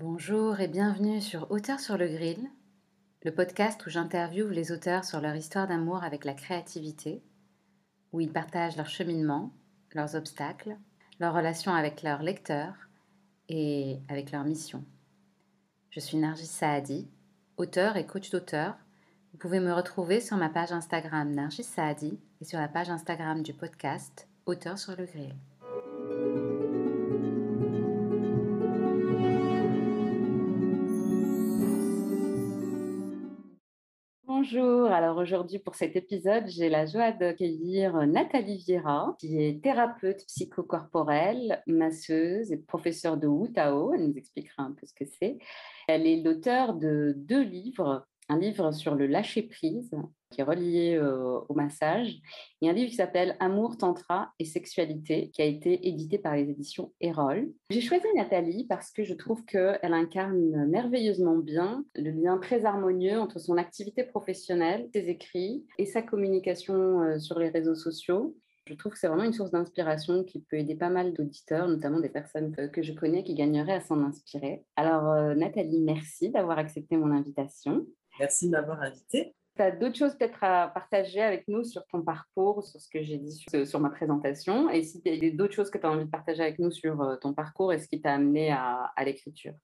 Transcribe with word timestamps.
Bonjour 0.00 0.60
et 0.60 0.68
bienvenue 0.68 1.20
sur 1.20 1.50
Auteurs 1.50 1.80
sur 1.80 1.98
le 1.98 2.06
Grill, 2.06 2.48
le 3.24 3.34
podcast 3.34 3.84
où 3.84 3.90
j'interviewe 3.90 4.48
les 4.48 4.70
auteurs 4.70 5.04
sur 5.04 5.20
leur 5.20 5.34
histoire 5.34 5.66
d'amour 5.66 6.04
avec 6.04 6.24
la 6.24 6.34
créativité, 6.34 7.20
où 8.12 8.20
ils 8.20 8.30
partagent 8.30 8.76
leur 8.76 8.86
cheminement, 8.86 9.52
leurs 9.94 10.14
obstacles, 10.14 10.76
leurs 11.18 11.34
relations 11.34 11.74
avec 11.74 12.04
leurs 12.04 12.22
lecteurs 12.22 12.76
et 13.48 13.98
avec 14.08 14.30
leur 14.30 14.44
mission. 14.44 14.84
Je 15.90 15.98
suis 15.98 16.16
Nargis 16.16 16.46
Saadi, 16.46 17.08
auteur 17.56 17.96
et 17.96 18.06
coach 18.06 18.30
d'auteur. 18.30 18.76
Vous 19.32 19.38
pouvez 19.38 19.58
me 19.58 19.72
retrouver 19.72 20.20
sur 20.20 20.36
ma 20.36 20.48
page 20.48 20.70
Instagram 20.70 21.28
Nargis 21.32 21.64
Saadi 21.64 22.20
et 22.40 22.44
sur 22.44 22.60
la 22.60 22.68
page 22.68 22.88
Instagram 22.88 23.42
du 23.42 23.52
podcast 23.52 24.28
Auteurs 24.46 24.78
sur 24.78 24.94
le 24.94 25.06
Grill. 25.06 25.34
Bonjour, 34.50 34.90
alors 34.90 35.18
aujourd'hui 35.18 35.58
pour 35.58 35.74
cet 35.74 35.94
épisode, 35.94 36.44
j'ai 36.46 36.70
la 36.70 36.86
joie 36.86 37.12
d'accueillir 37.12 38.06
Nathalie 38.06 38.56
Viera, 38.56 39.14
qui 39.18 39.42
est 39.42 39.62
thérapeute 39.62 40.24
psychocorporelle, 40.26 41.62
masseuse 41.66 42.50
et 42.50 42.56
professeure 42.56 43.18
de 43.18 43.26
Wu 43.26 43.52
Tao. 43.52 43.92
Elle 43.92 44.08
nous 44.08 44.16
expliquera 44.16 44.62
un 44.62 44.72
peu 44.72 44.86
ce 44.86 44.94
que 44.94 45.04
c'est. 45.04 45.36
Elle 45.86 46.06
est 46.06 46.22
l'auteure 46.22 46.72
de 46.72 47.12
deux 47.14 47.42
livres 47.42 48.06
un 48.30 48.38
livre 48.38 48.72
sur 48.72 48.94
le 48.94 49.06
lâcher-prise 49.06 49.90
qui 50.30 50.40
est 50.40 50.44
relié 50.44 50.96
euh, 50.96 51.40
au 51.48 51.54
massage, 51.54 52.18
et 52.60 52.68
un 52.68 52.72
livre 52.72 52.90
qui 52.90 52.96
s'appelle 52.96 53.36
Amour, 53.40 53.76
Tantra 53.76 54.32
et 54.38 54.44
Sexualité, 54.44 55.30
qui 55.30 55.42
a 55.42 55.44
été 55.44 55.88
édité 55.88 56.18
par 56.18 56.34
les 56.34 56.50
éditions 56.50 56.92
Erol. 57.00 57.50
J'ai 57.70 57.80
choisi 57.80 58.06
Nathalie 58.14 58.66
parce 58.66 58.90
que 58.90 59.04
je 59.04 59.14
trouve 59.14 59.44
qu'elle 59.44 59.94
incarne 59.94 60.66
merveilleusement 60.66 61.36
bien 61.36 61.84
le 61.94 62.10
lien 62.10 62.38
très 62.38 62.64
harmonieux 62.64 63.18
entre 63.18 63.38
son 63.38 63.56
activité 63.56 64.04
professionnelle, 64.04 64.88
ses 64.92 65.08
écrits 65.08 65.64
et 65.78 65.86
sa 65.86 66.02
communication 66.02 67.02
euh, 67.02 67.18
sur 67.18 67.38
les 67.38 67.48
réseaux 67.48 67.74
sociaux. 67.74 68.36
Je 68.68 68.74
trouve 68.74 68.92
que 68.92 68.98
c'est 68.98 69.08
vraiment 69.08 69.24
une 69.24 69.32
source 69.32 69.50
d'inspiration 69.50 70.24
qui 70.24 70.40
peut 70.40 70.58
aider 70.58 70.74
pas 70.74 70.90
mal 70.90 71.14
d'auditeurs, 71.14 71.68
notamment 71.68 72.00
des 72.00 72.10
personnes 72.10 72.54
que 72.70 72.82
je 72.82 72.92
connais 72.92 73.24
qui 73.24 73.34
gagneraient 73.34 73.72
à 73.72 73.80
s'en 73.80 74.02
inspirer. 74.04 74.62
Alors, 74.76 75.10
euh, 75.10 75.34
Nathalie, 75.34 75.80
merci 75.80 76.28
d'avoir 76.28 76.58
accepté 76.58 76.98
mon 76.98 77.10
invitation. 77.10 77.86
Merci 78.18 78.46
de 78.46 78.52
m'avoir 78.52 78.82
invité. 78.82 79.34
Tu 79.58 79.64
as 79.64 79.72
d'autres 79.72 79.96
choses 79.96 80.14
peut-être 80.14 80.44
à 80.44 80.68
partager 80.68 81.20
avec 81.20 81.48
nous 81.48 81.64
sur 81.64 81.84
ton 81.88 82.02
parcours, 82.02 82.64
sur 82.64 82.80
ce 82.80 82.88
que 82.88 83.02
j'ai 83.02 83.18
dit 83.18 83.44
sur, 83.66 83.80
ma 83.80 83.90
présentation, 83.90 84.70
et 84.70 84.84
si 84.84 85.02
il 85.04 85.24
y 85.24 85.26
a 85.26 85.30
d'autres 85.32 85.54
choses 85.54 85.68
que 85.68 85.78
tu 85.78 85.84
as 85.84 85.90
envie 85.90 86.04
de 86.04 86.10
partager 86.10 86.42
avec 86.42 86.60
nous 86.60 86.70
sur 86.70 87.02
euh, 87.02 87.16
ton 87.16 87.34
parcours 87.34 87.72
et 87.72 87.80
ce 87.80 87.88
qui 87.88 88.00
t'a 88.00 88.14
amené 88.14 88.52
à, 88.52 88.92
l'écriture? 89.04 89.54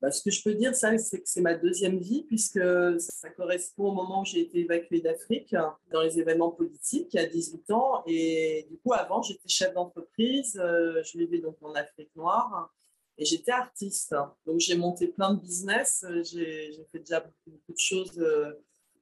Bah, 0.00 0.10
ce 0.10 0.22
que 0.22 0.30
je 0.30 0.42
peux 0.42 0.54
dire, 0.54 0.74
ça, 0.74 0.96
c'est 0.96 1.18
que 1.18 1.28
c'est 1.28 1.42
ma 1.42 1.54
deuxième 1.54 1.98
vie, 1.98 2.24
puisque 2.24 2.60
ça 2.98 3.28
correspond 3.28 3.90
au 3.90 3.92
moment 3.92 4.22
où 4.22 4.24
j'ai 4.24 4.40
été 4.40 4.60
évacuée 4.60 5.02
d'Afrique 5.02 5.54
dans 5.92 6.00
les 6.00 6.18
événements 6.18 6.50
politiques, 6.50 7.14
a 7.14 7.26
18 7.26 7.70
ans. 7.72 8.04
Et 8.06 8.66
du 8.70 8.78
coup, 8.78 8.94
avant, 8.94 9.20
j'étais 9.20 9.48
chef 9.48 9.74
d'entreprise, 9.74 10.58
euh, 10.58 11.02
je 11.02 11.18
vivais 11.18 11.40
donc 11.40 11.56
en 11.60 11.74
Afrique 11.74 12.10
noire. 12.16 12.72
Et 13.18 13.24
j'étais 13.24 13.52
artiste. 13.52 14.14
Donc, 14.46 14.60
j'ai 14.60 14.76
monté 14.76 15.08
plein 15.08 15.34
de 15.34 15.40
business. 15.40 16.04
Euh, 16.08 16.22
j'ai 16.22 16.86
fait 16.92 17.00
déjà 17.00 17.20
beaucoup, 17.20 17.72
de 17.72 17.78
choses. 17.78 18.18
Euh, 18.18 18.52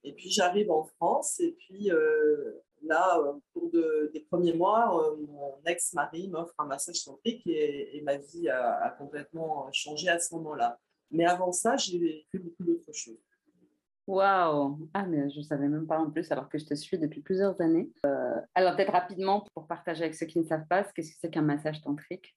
et 0.04 0.12
puis, 0.12 0.30
j'arrive 0.30 0.70
en 0.70 0.84
France. 0.84 1.40
Et 1.40 1.52
puis, 1.52 1.90
euh, 1.90 2.62
là, 2.82 3.20
au 3.20 3.42
cours 3.52 3.70
des 3.70 4.20
premiers 4.30 4.52
mois, 4.52 5.16
mon 5.28 5.54
ex-mari 5.66 6.28
m'offre 6.28 6.54
un 6.58 6.66
massage 6.66 7.04
tantrique 7.04 7.42
et, 7.46 8.00
ma 8.04 8.16
vie 8.16 8.48
a, 8.48 8.94
complètement 8.98 9.68
changé 9.72 10.08
à 10.08 10.18
ce 10.18 10.34
moment-là. 10.34 10.78
Mais 11.10 11.24
avant 11.24 11.52
ça, 11.52 11.76
j'ai 11.76 12.26
fait 12.30 12.38
beaucoup 12.38 12.64
d'autres 12.64 12.92
choses. 12.92 13.18
Waouh 14.06 14.90
Ah, 14.92 15.06
mais 15.06 15.30
je 15.30 15.38
ne 15.38 15.42
savais 15.42 15.68
même 15.68 15.86
pas 15.86 15.98
en 15.98 16.10
plus, 16.10 16.30
alors 16.30 16.50
que 16.50 16.58
je 16.58 16.66
te 16.66 16.74
suis 16.74 16.98
depuis 16.98 17.22
plusieurs 17.22 17.58
années. 17.60 17.90
alors, 18.54 18.76
peut-être 18.76 18.92
rapidement, 18.92 19.46
pour 19.54 19.66
partager 19.66 20.04
avec 20.04 20.14
ceux 20.14 20.26
qui 20.26 20.38
ne 20.38 20.44
savent 20.44 20.66
pas, 20.68 20.84
qu'est-ce 20.84 21.12
que 21.12 21.16
c'est 21.20 21.30
qu'un 21.30 21.42
massage 21.42 21.80
tantrique 21.80 22.36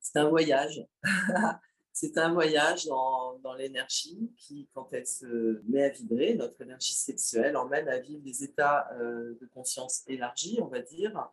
c'est 0.00 0.18
un 0.18 0.28
voyage. 0.28 0.82
c'est 2.00 2.16
un 2.16 2.32
voyage 2.32 2.86
dans, 2.86 3.54
l'énergie 3.58 4.30
qui, 4.36 4.68
quand 4.72 4.88
elle 4.92 5.06
se 5.06 5.60
met 5.68 5.82
à 5.82 5.88
vibrer, 5.88 6.34
notre 6.34 6.60
énergie 6.62 6.94
sexuelle 6.94 7.56
emmène 7.56 7.88
à 7.88 7.98
vivre 7.98 8.22
des 8.22 8.44
états 8.44 8.88
euh, 9.00 9.36
de 9.40 9.46
conscience 9.46 10.04
élargis, 10.06 10.60
on 10.62 10.68
va 10.68 10.80
dire. 10.80 11.28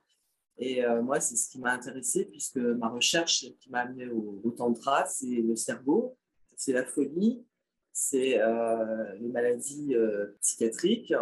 Et 0.58 0.84
euh, 0.84 1.04
moi, 1.04 1.20
c'est 1.20 1.36
ce 1.36 1.52
qui 1.52 1.60
m'a 1.60 1.72
intéressé 1.72 2.26
puisque 2.26 2.58
ma 2.58 2.90
recherche 2.90 3.46
qui 3.60 3.70
m'a 3.70 3.82
amené 3.82 4.08
au, 4.08 4.42
au 4.44 4.50
tantra, 4.50 5.06
c'est 5.06 5.28
le 5.28 5.56
cerveau, 5.56 6.18
c'est 6.56 6.74
la 6.74 6.84
folie, 6.84 7.46
c'est 7.94 8.42
euh, 8.42 9.14
les 9.20 9.30
maladies 9.30 9.96
psychiatriques 10.42 11.14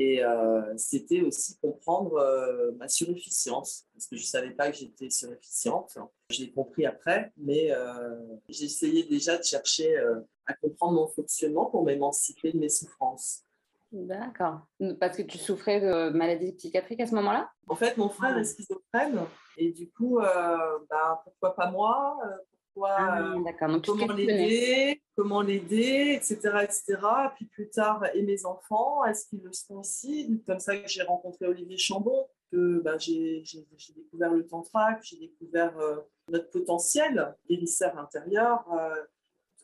et 0.00 0.24
euh, 0.24 0.62
c'était 0.76 1.22
aussi 1.22 1.58
comprendre 1.58 2.14
euh, 2.18 2.70
ma 2.78 2.88
surefficience, 2.88 3.84
parce 3.92 4.06
que 4.06 4.14
je 4.14 4.22
ne 4.22 4.26
savais 4.26 4.50
pas 4.52 4.70
que 4.70 4.76
j'étais 4.76 5.10
surefficiente. 5.10 5.98
Je 6.30 6.38
l'ai 6.38 6.52
compris 6.52 6.86
après, 6.86 7.32
mais 7.36 7.72
euh, 7.72 8.14
essayé 8.48 9.02
déjà 9.02 9.36
de 9.36 9.42
chercher 9.42 10.00
à 10.46 10.54
comprendre 10.54 10.92
mon 10.92 11.08
fonctionnement 11.08 11.66
pour 11.66 11.84
m'émanciper 11.84 12.52
de 12.52 12.58
mes 12.58 12.68
souffrances. 12.68 13.42
D'accord. 13.90 14.60
Parce 15.00 15.16
que 15.16 15.22
tu 15.22 15.36
souffrais 15.36 15.80
de 15.80 16.10
maladies 16.10 16.52
psychiatriques 16.52 17.00
à 17.00 17.06
ce 17.06 17.14
moment-là? 17.16 17.50
En 17.66 17.74
fait, 17.74 17.96
mon 17.96 18.08
frère 18.08 18.38
est 18.38 18.44
schizophrène, 18.44 19.18
et 19.56 19.72
du 19.72 19.90
coup, 19.90 20.20
bah, 20.20 21.22
pourquoi 21.24 21.56
pas 21.56 21.72
moi? 21.72 22.16
Ah 22.84 23.32
euh, 23.34 23.80
comment 23.84 24.12
l'aider, 24.12 25.02
comment 25.16 25.42
l'aider, 25.42 26.14
etc., 26.16 26.36
etc. 26.62 26.98
Puis 27.36 27.46
plus 27.46 27.70
tard, 27.70 28.04
et 28.14 28.22
mes 28.22 28.44
enfants, 28.46 29.04
est-ce 29.04 29.26
qu'ils 29.28 29.42
le 29.42 29.52
sont 29.52 29.76
aussi? 29.76 30.42
Comme 30.46 30.60
ça 30.60 30.76
que 30.76 30.88
j'ai 30.88 31.02
rencontré 31.02 31.46
Olivier 31.46 31.78
Chambon, 31.78 32.26
que 32.52 32.80
bah, 32.80 32.98
j'ai 32.98 33.42
découvert 33.94 34.32
le 34.32 34.46
tantra, 34.46 34.98
j'ai 35.02 35.18
découvert 35.18 35.78
euh, 35.78 35.96
notre 36.28 36.50
potentiel 36.50 37.34
guérisseur 37.48 37.98
intérieur. 37.98 38.64
Euh. 38.72 38.94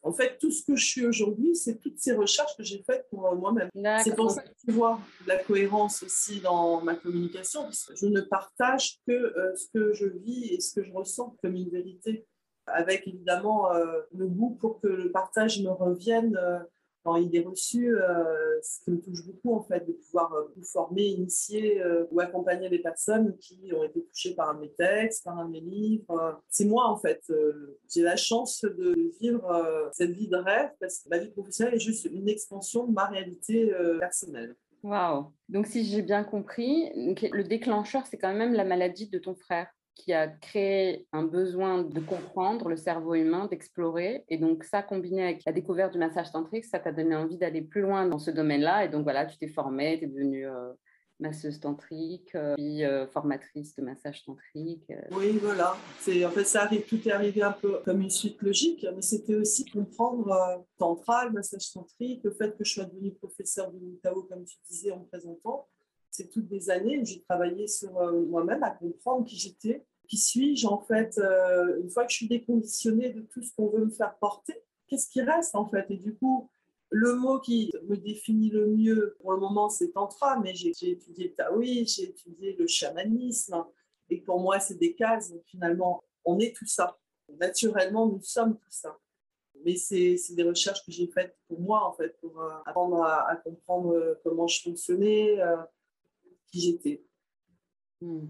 en 0.02 0.12
fait, 0.12 0.38
tout 0.38 0.50
ce 0.50 0.64
que 0.64 0.76
je 0.76 0.84
suis 0.84 1.06
aujourd'hui, 1.06 1.56
c'est 1.56 1.78
toutes 1.78 1.98
ces 1.98 2.12
recherches 2.12 2.56
que 2.56 2.62
j'ai 2.62 2.82
faites 2.82 3.06
pour 3.10 3.34
moi-même. 3.36 3.70
C'est 4.02 4.14
pour 4.14 4.30
ça 4.30 4.42
que 4.42 4.54
tu 4.64 4.72
vois 4.72 5.00
la 5.26 5.38
cohérence 5.38 6.02
aussi 6.02 6.40
dans 6.40 6.82
ma 6.82 6.94
communication. 6.94 7.68
je 7.94 8.06
ne 8.06 8.20
partage 8.20 8.98
que 9.06 9.34
ce 9.56 9.66
que 9.72 9.92
je 9.92 10.06
vis 10.06 10.54
et 10.54 10.60
ce 10.60 10.74
que 10.74 10.84
je 10.84 10.92
ressens 10.92 11.36
comme 11.42 11.54
une 11.54 11.70
vérité 11.70 12.26
avec 12.66 13.06
évidemment 13.06 13.72
euh, 13.72 14.00
le 14.16 14.26
goût 14.26 14.56
pour 14.60 14.80
que 14.80 14.86
le 14.86 15.10
partage 15.10 15.62
me 15.62 15.70
revienne 15.70 16.36
euh, 16.36 16.58
dans 17.04 17.16
idées 17.16 17.40
reçues, 17.40 17.94
euh, 17.98 18.58
ce 18.62 18.82
qui 18.82 18.90
me 18.90 18.98
touche 18.98 19.26
beaucoup 19.26 19.54
en 19.54 19.62
fait, 19.62 19.86
de 19.86 19.92
pouvoir 19.92 20.34
vous 20.56 20.64
former, 20.64 21.02
initier 21.02 21.82
ou 22.10 22.18
accompagner 22.20 22.70
les 22.70 22.78
personnes 22.78 23.36
qui 23.36 23.70
ont 23.76 23.84
été 23.84 24.02
touchées 24.06 24.34
par 24.34 24.48
un 24.48 24.54
de 24.54 24.60
mes 24.60 24.72
textes, 24.72 25.22
par 25.22 25.38
un 25.38 25.44
de 25.44 25.50
mes 25.50 25.60
livres. 25.60 26.40
C'est 26.48 26.64
moi 26.64 26.88
en 26.88 26.96
fait. 26.96 27.22
J'ai 27.92 28.00
la 28.00 28.16
chance 28.16 28.62
de 28.62 28.94
vivre 29.20 29.90
cette 29.92 30.12
vie 30.12 30.28
de 30.28 30.36
rêve 30.36 30.70
parce 30.80 31.00
que 31.00 31.10
ma 31.10 31.18
vie 31.18 31.30
professionnelle 31.30 31.74
est 31.74 31.78
juste 31.78 32.06
une 32.06 32.26
extension 32.26 32.86
de 32.86 32.92
ma 32.94 33.04
réalité 33.04 33.70
personnelle. 34.00 34.56
Waouh 34.82 35.26
Donc 35.50 35.66
si 35.66 35.84
j'ai 35.84 36.00
bien 36.00 36.24
compris, 36.24 36.90
le 36.94 37.42
déclencheur, 37.42 38.06
c'est 38.06 38.16
quand 38.16 38.32
même 38.32 38.54
la 38.54 38.64
maladie 38.64 39.10
de 39.10 39.18
ton 39.18 39.34
frère 39.34 39.68
qui 39.94 40.12
a 40.12 40.28
créé 40.28 41.06
un 41.12 41.22
besoin 41.22 41.82
de 41.82 42.00
comprendre 42.00 42.68
le 42.68 42.76
cerveau 42.76 43.14
humain, 43.14 43.46
d'explorer. 43.46 44.24
Et 44.28 44.38
donc, 44.38 44.64
ça, 44.64 44.82
combiné 44.82 45.24
avec 45.24 45.44
la 45.44 45.52
découverte 45.52 45.92
du 45.92 45.98
massage 45.98 46.32
tantrique, 46.32 46.64
ça 46.64 46.78
t'a 46.78 46.92
donné 46.92 47.14
envie 47.14 47.38
d'aller 47.38 47.62
plus 47.62 47.82
loin 47.82 48.06
dans 48.06 48.18
ce 48.18 48.30
domaine-là. 48.30 48.84
Et 48.84 48.88
donc, 48.88 49.04
voilà, 49.04 49.26
tu 49.26 49.38
t'es 49.38 49.48
formée, 49.48 49.98
tu 49.98 50.04
es 50.04 50.08
devenue 50.08 50.46
euh, 50.46 50.72
masseuse 51.20 51.60
tantrique, 51.60 52.34
euh, 52.34 52.54
puis 52.54 52.84
euh, 52.84 53.06
formatrice 53.06 53.76
de 53.76 53.82
massage 53.82 54.24
tantrique. 54.24 54.92
Oui, 55.12 55.38
voilà. 55.40 55.76
C'est, 56.00 56.24
en 56.24 56.30
fait, 56.30 56.44
ça 56.44 56.62
arrive, 56.62 56.82
tout 56.86 57.08
est 57.08 57.12
arrivé 57.12 57.42
un 57.42 57.52
peu 57.52 57.78
comme 57.84 58.00
une 58.00 58.10
suite 58.10 58.42
logique, 58.42 58.84
mais 58.94 59.02
c'était 59.02 59.36
aussi 59.36 59.64
comprendre 59.64 60.64
tantra, 60.76 61.26
le 61.26 61.32
massage 61.32 61.72
tantrique, 61.72 62.22
le 62.24 62.32
fait 62.32 62.56
que 62.56 62.64
je 62.64 62.74
sois 62.74 62.84
devenue 62.84 63.12
professeur 63.12 63.70
de 63.72 63.78
Tao, 64.02 64.22
comme 64.24 64.44
tu 64.44 64.56
disais 64.68 64.90
en 64.90 65.00
présentant 65.00 65.68
c'est 66.14 66.30
toutes 66.30 66.46
des 66.46 66.70
années 66.70 67.00
où 67.00 67.04
j'ai 67.04 67.20
travaillé 67.22 67.66
sur 67.66 67.98
euh, 67.98 68.24
moi-même 68.26 68.62
à 68.62 68.70
comprendre 68.70 69.26
qui 69.26 69.36
j'étais, 69.36 69.84
qui 70.08 70.16
suis-je 70.16 70.66
en 70.66 70.80
fait. 70.80 71.18
Euh, 71.18 71.80
une 71.80 71.90
fois 71.90 72.04
que 72.04 72.12
je 72.12 72.16
suis 72.16 72.28
déconditionnée 72.28 73.10
de 73.10 73.22
tout 73.22 73.42
ce 73.42 73.54
qu'on 73.54 73.68
veut 73.68 73.84
me 73.84 73.90
faire 73.90 74.16
porter, 74.18 74.54
qu'est-ce 74.88 75.08
qui 75.08 75.22
reste 75.22 75.54
en 75.54 75.66
fait? 75.66 75.86
Et 75.90 75.96
du 75.96 76.14
coup, 76.14 76.50
le 76.90 77.14
mot 77.14 77.40
qui 77.40 77.72
me 77.88 77.96
définit 77.96 78.50
le 78.50 78.66
mieux 78.66 79.16
pour 79.20 79.32
le 79.32 79.40
moment, 79.40 79.68
c'est 79.68 79.92
tantra, 79.92 80.38
mais 80.40 80.54
j'ai 80.54 80.90
étudié 80.90 81.28
le 81.28 81.34
taoïsme, 81.34 81.94
j'ai 81.96 82.10
étudié 82.10 82.54
le 82.56 82.66
chamanisme, 82.66 83.64
et 84.10 84.20
pour 84.20 84.40
moi, 84.40 84.60
c'est 84.60 84.78
des 84.78 84.94
cases. 84.94 85.32
Finalement, 85.46 86.04
on 86.24 86.38
est 86.38 86.54
tout 86.54 86.66
ça. 86.66 86.98
Naturellement, 87.40 88.06
nous 88.06 88.22
sommes 88.22 88.56
tout 88.56 88.70
ça. 88.70 88.96
Mais 89.64 89.76
c'est 89.76 90.18
des 90.30 90.42
recherches 90.42 90.84
que 90.84 90.92
j'ai 90.92 91.06
faites 91.06 91.36
pour 91.48 91.58
moi, 91.58 91.88
en 91.88 91.94
fait, 91.94 92.18
pour 92.20 92.38
euh, 92.40 92.50
apprendre 92.66 93.02
à, 93.02 93.34
comprendre 93.36 94.20
comment 94.22 94.46
je 94.46 94.62
fonctionnais, 94.62 95.38
j'étais. 96.52 97.02
Hmm. 98.00 98.26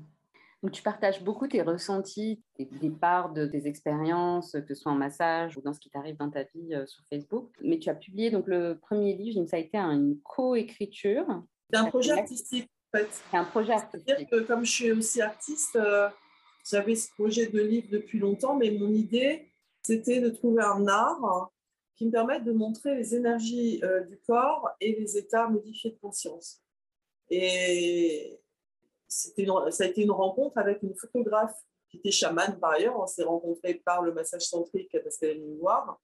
Où 0.64 0.70
tu 0.70 0.82
partages 0.82 1.22
beaucoup 1.22 1.46
tes 1.46 1.60
ressentis, 1.60 2.42
des, 2.58 2.90
parts 2.90 3.34
de 3.34 3.44
tes 3.44 3.66
expériences, 3.66 4.52
que 4.52 4.74
ce 4.74 4.74
soit 4.74 4.92
en 4.92 4.94
massage 4.94 5.58
ou 5.58 5.60
dans 5.60 5.74
ce 5.74 5.78
qui 5.78 5.90
t'arrive 5.90 6.16
dans 6.16 6.30
ta 6.30 6.44
vie 6.44 6.74
euh, 6.74 6.86
sur 6.86 7.04
Facebook. 7.10 7.50
Mais 7.60 7.78
tu 7.78 7.90
as 7.90 7.94
publié 7.94 8.30
donc 8.30 8.46
le 8.46 8.78
premier 8.78 9.14
livre, 9.14 9.44
ça 9.46 9.58
a 9.58 9.60
été 9.60 9.76
une 9.76 10.18
co-écriture. 10.24 11.26
C'est 11.70 11.76
un 11.76 11.84
projet 11.84 12.12
artistique 12.12 12.70
en 12.94 12.98
fait. 12.98 13.08
C'est 13.30 13.36
un 13.36 13.44
projet 13.44 13.74
artistique. 13.74 14.04
C'est-à-dire 14.06 14.26
que 14.26 14.40
comme 14.46 14.64
je 14.64 14.70
suis 14.70 14.90
aussi 14.90 15.20
artiste, 15.20 15.76
euh, 15.76 16.08
j'avais 16.66 16.94
ce 16.94 17.10
projet 17.12 17.46
de 17.46 17.60
livre 17.60 17.88
depuis 17.90 18.18
longtemps, 18.18 18.56
mais 18.56 18.70
mon 18.70 18.90
idée, 18.90 19.52
c'était 19.82 20.22
de 20.22 20.30
trouver 20.30 20.62
un 20.62 20.88
art 20.88 21.52
qui 21.94 22.06
me 22.06 22.10
permette 22.10 22.42
de 22.42 22.52
montrer 22.52 22.94
les 22.94 23.14
énergies 23.14 23.80
euh, 23.84 24.00
du 24.04 24.18
corps 24.26 24.70
et 24.80 24.98
les 24.98 25.18
états 25.18 25.46
modifiés 25.46 25.90
de 25.90 25.98
conscience. 25.98 26.62
Et 27.28 28.40
une, 29.36 29.70
ça 29.70 29.84
a 29.84 29.86
été 29.86 30.02
une 30.02 30.10
rencontre 30.10 30.58
avec 30.58 30.82
une 30.82 30.94
photographe 30.94 31.54
qui 31.90 31.98
était 31.98 32.10
chamane 32.10 32.58
par 32.58 32.72
ailleurs. 32.72 32.98
On 32.98 33.06
s'est 33.06 33.24
rencontrés 33.24 33.74
par 33.74 34.02
le 34.02 34.12
massage 34.12 34.42
centrique 34.42 34.96
parce 35.02 35.16
qu'elle 35.16 35.38
aime 35.38 35.58
voir. 35.58 36.00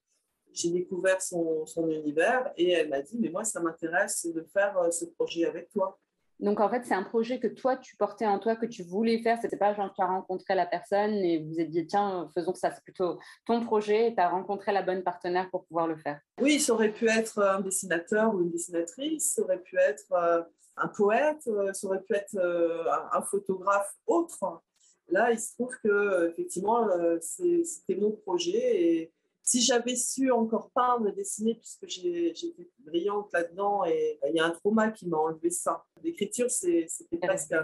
J'ai 0.53 0.71
découvert 0.71 1.23
son, 1.23 1.65
son, 1.65 1.89
univers 1.89 2.53
et 2.57 2.71
elle 2.71 2.89
m'a 2.89 3.01
dit 3.01 3.19
Mais 3.21 3.29
moi, 3.29 3.45
ça 3.45 3.61
m'intéresse 3.61 4.27
de 4.27 4.43
faire 4.53 4.77
euh, 4.79 4.91
ce 4.91 5.05
projet 5.05 5.45
avec 5.45 5.71
toi. 5.71 5.99
Donc, 6.41 6.59
en 6.59 6.71
fait, 6.71 6.85
c'est 6.87 6.95
un 6.95 7.03
projet 7.03 7.39
que 7.39 7.47
toi, 7.47 7.77
tu 7.77 7.97
portais 7.97 8.27
en 8.27 8.39
toi, 8.39 8.57
que 8.57 8.65
tu 8.65 8.83
voulais 8.83 9.21
faire. 9.23 9.39
C'était 9.41 9.59
pas 9.59 9.75
genre 9.75 9.93
tu 9.95 10.03
as 10.03 10.07
rencontré 10.07 10.55
la 10.55 10.65
personne 10.65 11.13
et 11.17 11.39
vous 11.39 11.51
vous 11.51 11.61
êtes 11.61 11.71
dit, 11.71 11.87
tiens, 11.87 12.31
faisons 12.35 12.55
ça. 12.55 12.71
C'est 12.71 12.83
plutôt 12.83 13.19
ton 13.45 13.61
projet 13.61 14.09
et 14.09 14.15
tu 14.15 14.21
as 14.21 14.29
rencontré 14.29 14.73
la 14.73 14.83
bonne 14.83 15.03
partenaire 15.03 15.51
pour 15.51 15.67
pouvoir 15.67 15.87
le 15.87 15.97
faire. 15.97 16.19
Oui, 16.41 16.59
ça 16.59 16.73
aurait 16.73 16.93
pu 16.93 17.09
être 17.09 17.39
un 17.43 17.61
dessinateur 17.61 18.35
ou 18.35 18.41
une 18.41 18.51
dessinatrice, 18.51 19.35
ça 19.35 19.43
aurait 19.43 19.61
pu 19.61 19.77
être 19.79 20.13
euh, 20.13 20.43
un 20.81 20.89
poète, 20.89 21.47
euh, 21.47 21.73
ça 21.73 21.87
aurait 21.87 22.03
pu 22.03 22.15
être 22.15 22.37
euh, 22.37 22.85
un 23.13 23.23
photographe 23.23 23.95
autre. 24.07 24.63
Là, 25.09 25.33
il 25.33 25.39
se 25.39 25.55
trouve 25.55 25.75
que 25.83 26.29
effectivement, 26.29 26.89
c'était 27.21 27.97
mon 27.97 28.13
projet 28.13 28.83
et 28.83 29.13
si 29.43 29.63
j'avais 29.63 29.97
su 29.97 30.31
encore 30.31 30.71
peindre 30.71 31.09
et 31.09 31.13
dessiner, 31.13 31.57
puisque 31.57 31.89
j'étais 31.89 32.71
brillante 32.79 33.33
là-dedans, 33.33 33.85
et 33.85 34.21
il 34.29 34.37
y 34.37 34.39
a 34.39 34.45
un 34.45 34.51
trauma 34.51 34.93
qui 34.93 35.09
m'a 35.09 35.17
enlevé 35.17 35.51
ça. 35.51 35.85
L'écriture, 36.05 36.49
c'était 36.49 37.19
presque 37.21 37.55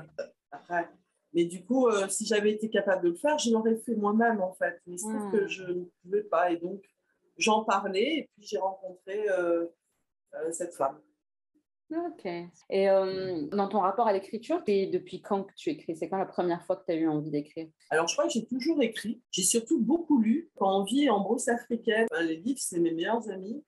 après. 0.51 0.91
Mais 1.33 1.45
du 1.45 1.65
coup, 1.65 1.87
euh, 1.87 2.09
si 2.09 2.25
j'avais 2.27 2.53
été 2.53 2.71
capable 2.71 3.05
de 3.05 3.09
le 3.11 3.15
faire, 3.15 3.39
je 3.39 3.51
l'aurais 3.51 3.77
fait 3.77 3.95
moi-même, 3.95 4.41
en 4.41 4.55
fait. 4.55 4.81
Mais 4.87 4.95
il 4.95 4.99
se 4.99 5.05
trouve 5.05 5.31
que 5.31 5.45
hmm. 5.45 5.49
je 5.49 5.63
ne 5.65 5.85
pouvais 6.03 6.23
pas. 6.23 6.51
Et 6.51 6.57
donc, 6.57 6.83
j'en 7.37 7.63
parlais, 7.63 8.19
et 8.19 8.31
puis 8.33 8.47
j'ai 8.47 8.59
rencontré 8.59 9.29
euh, 9.29 9.67
euh, 10.35 10.51
cette 10.51 10.75
femme. 10.75 10.99
Ok. 11.91 12.25
Et 12.71 12.91
euh, 12.91 13.43
dans 13.53 13.69
ton 13.69 13.79
rapport 13.79 14.09
à 14.09 14.13
l'écriture, 14.13 14.63
depuis 14.67 15.23
quand 15.23 15.45
que 15.45 15.53
tu 15.55 15.71
écris? 15.71 15.97
C'est 15.97 16.09
quand 16.09 16.19
la 16.19 16.27
première 16.27 16.65
fois 16.67 16.77
que 16.77 16.85
tu 16.85 16.93
as 16.93 16.97
eu 16.97 17.07
envie 17.07 17.31
d'écrire? 17.31 17.69
Alors, 17.91 18.09
je 18.09 18.15
crois 18.15 18.27
que 18.27 18.33
j'ai 18.33 18.45
toujours 18.45 18.83
écrit. 18.83 19.23
J'ai 19.31 19.43
surtout 19.43 19.81
beaucoup 19.81 20.21
lu. 20.21 20.51
Quand 20.57 20.81
on 20.81 20.85
vit 20.85 21.09
en 21.09 21.21
brousse 21.21 21.47
africaine, 21.47 22.07
ben, 22.11 22.23
les 22.23 22.37
livres, 22.37 22.59
c'est 22.61 22.81
mes 22.81 22.93
meilleurs 22.93 23.31
amis. 23.31 23.65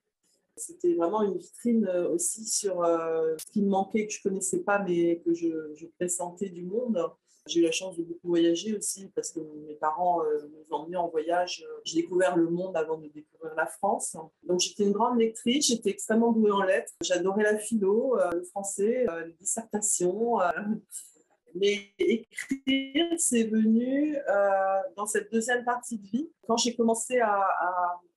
C'était 0.57 0.95
vraiment 0.95 1.23
une 1.23 1.37
vitrine 1.37 1.85
euh, 1.85 2.09
aussi 2.09 2.45
sur 2.45 2.83
euh, 2.83 3.35
ce 3.37 3.45
qui 3.53 3.61
me 3.61 3.69
manquait, 3.69 4.05
que 4.05 4.11
je 4.11 4.19
ne 4.19 4.23
connaissais 4.23 4.63
pas, 4.63 4.79
mais 4.79 5.21
que 5.25 5.33
je, 5.33 5.73
je 5.75 5.85
pressentais 5.97 6.49
du 6.49 6.63
monde. 6.63 7.01
J'ai 7.49 7.61
eu 7.61 7.63
la 7.63 7.71
chance 7.71 7.97
de 7.97 8.03
beaucoup 8.03 8.27
voyager 8.27 8.77
aussi 8.77 9.09
parce 9.15 9.31
que 9.31 9.39
mes 9.39 9.73
parents 9.75 10.23
euh, 10.23 10.47
nous 10.51 10.75
emmenaient 10.75 10.97
en 10.97 11.09
voyage. 11.09 11.65
J'ai 11.83 12.01
découvert 12.01 12.37
le 12.37 12.47
monde 12.47 12.77
avant 12.77 12.97
de 12.97 13.07
découvrir 13.07 13.55
la 13.55 13.65
France. 13.65 14.15
Donc 14.43 14.59
j'étais 14.59 14.83
une 14.83 14.91
grande 14.91 15.17
lectrice, 15.17 15.67
j'étais 15.67 15.89
extrêmement 15.89 16.31
douée 16.31 16.51
en 16.51 16.61
lettres. 16.61 16.93
J'adorais 17.01 17.43
la 17.43 17.57
philo, 17.57 18.19
euh, 18.19 18.29
le 18.33 18.43
français, 18.43 19.05
euh, 19.09 19.25
les 19.25 19.33
dissertations. 19.33 20.37
Mais 21.55 21.79
écrire, 21.97 23.07
c'est 23.17 23.45
venu 23.45 24.15
dans 24.95 25.07
cette 25.07 25.31
deuxième 25.31 25.65
partie 25.65 25.97
de 25.97 26.05
vie, 26.05 26.29
quand 26.47 26.57
j'ai 26.57 26.75
commencé 26.75 27.19
à, 27.19 27.43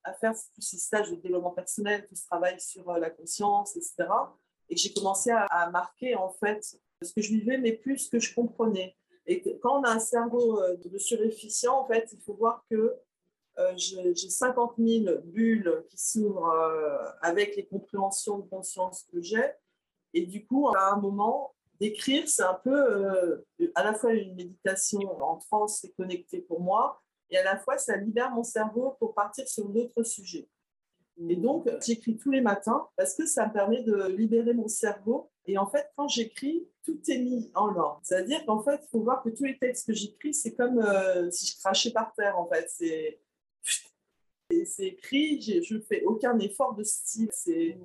à, 0.04 0.12
faire 0.12 0.34
tous 0.54 0.60
ces 0.60 0.76
stages 0.76 1.10
de 1.10 1.16
développement 1.16 1.52
personnel, 1.52 2.04
tout 2.06 2.14
ce 2.14 2.26
travail 2.26 2.60
sur 2.60 2.92
la 2.92 3.08
conscience, 3.08 3.74
etc. 3.74 4.06
Et 4.68 4.76
j'ai 4.76 4.92
commencé 4.92 5.30
à, 5.30 5.44
à, 5.46 5.70
marquer 5.70 6.14
en 6.14 6.28
fait 6.28 6.78
ce 7.00 7.14
que 7.14 7.22
je 7.22 7.30
vivais, 7.30 7.56
mais 7.56 7.72
plus 7.72 7.96
ce 7.96 8.10
que 8.10 8.18
je 8.18 8.34
comprenais. 8.34 8.94
Et 9.26 9.58
quand 9.60 9.80
on 9.80 9.84
a 9.84 9.90
un 9.90 10.00
cerveau 10.00 10.60
euh, 10.60 10.76
de 10.76 10.98
surefficient, 10.98 11.78
en 11.78 11.86
fait, 11.86 12.08
il 12.12 12.20
faut 12.20 12.34
voir 12.34 12.64
que 12.70 12.96
euh, 13.58 13.72
j'ai 13.76 14.14
50 14.14 14.74
000 14.78 15.18
bulles 15.24 15.84
qui 15.88 15.98
s'ouvrent 15.98 16.48
euh, 16.48 16.98
avec 17.20 17.54
les 17.56 17.66
compréhensions 17.66 18.38
de 18.38 18.48
conscience 18.48 19.06
que 19.12 19.20
j'ai. 19.20 19.50
Et 20.14 20.26
du 20.26 20.44
coup, 20.44 20.68
à 20.68 20.92
un 20.92 20.96
moment, 20.96 21.54
d'écrire, 21.78 22.28
c'est 22.28 22.42
un 22.42 22.60
peu 22.62 23.44
à 23.74 23.82
la 23.82 23.94
fois 23.94 24.12
une 24.12 24.34
méditation 24.34 25.00
en 25.22 25.36
transe 25.38 25.84
et 25.84 25.92
connectée 25.92 26.40
pour 26.40 26.60
moi, 26.60 27.02
et 27.30 27.38
à 27.38 27.42
la 27.42 27.56
fois, 27.56 27.78
ça 27.78 27.96
libère 27.96 28.30
mon 28.30 28.44
cerveau 28.44 28.94
pour 28.98 29.14
partir 29.14 29.48
sur 29.48 29.68
d'autres 29.68 30.02
sujets. 30.02 30.48
Et 31.28 31.36
donc, 31.36 31.68
j'écris 31.84 32.16
tous 32.16 32.30
les 32.30 32.40
matins 32.40 32.86
parce 32.96 33.14
que 33.14 33.26
ça 33.26 33.46
me 33.46 33.52
permet 33.52 33.82
de 33.82 34.08
libérer 34.08 34.54
mon 34.54 34.68
cerveau. 34.68 35.30
Et 35.46 35.58
en 35.58 35.66
fait, 35.66 35.90
quand 35.96 36.08
j'écris, 36.08 36.68
tout 36.84 36.98
est 37.08 37.18
mis 37.18 37.50
en 37.54 37.74
ordre. 37.74 38.00
C'est-à-dire 38.02 38.44
qu'en 38.46 38.62
fait, 38.62 38.80
il 38.82 38.88
faut 38.90 39.00
voir 39.00 39.22
que 39.22 39.30
tous 39.30 39.44
les 39.44 39.58
textes 39.58 39.86
que 39.86 39.92
j'écris, 39.92 40.34
c'est 40.34 40.54
comme 40.54 40.78
euh, 40.78 41.30
si 41.30 41.46
je 41.46 41.58
crachais 41.58 41.90
par 41.92 42.12
terre, 42.14 42.38
en 42.38 42.48
fait. 42.48 42.66
C'est 42.68 43.20
c'est 44.66 44.86
écrit, 44.86 45.40
je 45.40 45.74
ne 45.74 45.80
fais 45.80 46.02
aucun 46.04 46.38
effort 46.38 46.74
de 46.74 46.82
style, 46.82 47.28
c'est 47.32 47.78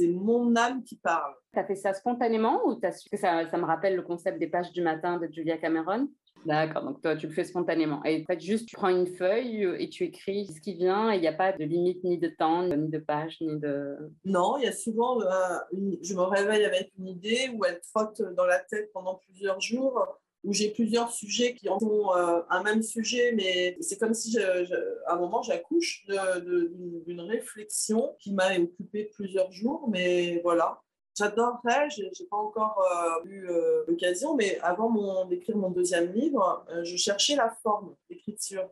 mmh. 0.00 0.10
mon 0.10 0.56
âme 0.56 0.82
qui 0.82 0.96
parle. 0.96 1.34
Tu 1.52 1.58
as 1.58 1.64
fait 1.64 1.76
ça 1.76 1.94
spontanément 1.94 2.66
ou 2.66 2.78
as 2.82 2.92
su 2.92 3.08
que 3.08 3.16
ça, 3.16 3.48
ça, 3.48 3.56
me 3.56 3.64
rappelle 3.64 3.96
le 3.96 4.02
concept 4.02 4.38
des 4.38 4.48
pages 4.48 4.72
du 4.72 4.82
matin 4.82 5.18
de 5.18 5.28
Julia 5.32 5.58
Cameron? 5.58 6.08
D'accord, 6.46 6.84
donc 6.84 7.02
toi, 7.02 7.16
tu 7.16 7.26
le 7.26 7.32
fais 7.32 7.44
spontanément. 7.44 8.02
Et 8.04 8.22
en 8.22 8.24
fait, 8.24 8.40
juste, 8.40 8.66
tu 8.66 8.76
prends 8.76 8.88
une 8.88 9.06
feuille 9.06 9.64
euh, 9.64 9.80
et 9.80 9.88
tu 9.88 10.04
écris 10.04 10.46
ce 10.46 10.60
qui 10.60 10.74
vient 10.74 11.12
et 11.12 11.16
il 11.16 11.20
n'y 11.20 11.26
a 11.26 11.32
pas 11.32 11.52
de 11.52 11.64
limite 11.64 12.02
ni 12.04 12.18
de 12.18 12.28
temps, 12.28 12.62
ni 12.62 12.88
de 12.88 12.98
page, 12.98 13.38
ni 13.40 13.58
de... 13.58 13.96
Non, 14.24 14.56
il 14.58 14.64
y 14.64 14.68
a 14.68 14.72
souvent, 14.72 15.20
euh, 15.20 15.58
je 16.02 16.14
me 16.14 16.22
réveille 16.22 16.64
avec 16.64 16.92
une 16.98 17.08
idée 17.08 17.50
où 17.54 17.64
elle 17.64 17.80
trotte 17.92 18.22
dans 18.36 18.46
la 18.46 18.60
tête 18.60 18.90
pendant 18.92 19.16
plusieurs 19.16 19.60
jours, 19.60 20.06
où 20.44 20.52
j'ai 20.52 20.70
plusieurs 20.70 21.10
sujets 21.10 21.54
qui 21.54 21.68
ont 21.68 22.16
euh, 22.16 22.40
un 22.48 22.62
même 22.62 22.82
sujet, 22.82 23.32
mais 23.32 23.76
c'est 23.80 23.98
comme 23.98 24.14
si, 24.14 24.38
à 24.38 25.14
un 25.14 25.16
moment, 25.16 25.42
j'accouche 25.42 26.06
d'une 26.06 27.20
réflexion 27.20 28.14
qui 28.20 28.32
m'a 28.32 28.56
occupé 28.56 29.10
plusieurs 29.14 29.50
jours, 29.50 29.88
mais 29.90 30.40
voilà. 30.44 30.80
J'adorerais, 31.18 31.90
je 31.90 32.02
n'ai 32.04 32.28
pas 32.30 32.36
encore 32.36 32.80
euh, 32.80 33.28
eu 33.28 33.50
euh, 33.50 33.84
l'occasion, 33.88 34.36
mais 34.36 34.60
avant 34.60 35.24
d'écrire 35.24 35.56
mon 35.56 35.70
deuxième 35.70 36.12
livre, 36.12 36.64
euh, 36.70 36.84
je 36.84 36.96
cherchais 36.96 37.34
la 37.34 37.50
forme 37.62 37.96
d'écriture. 38.08 38.70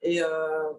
Et 0.00 0.20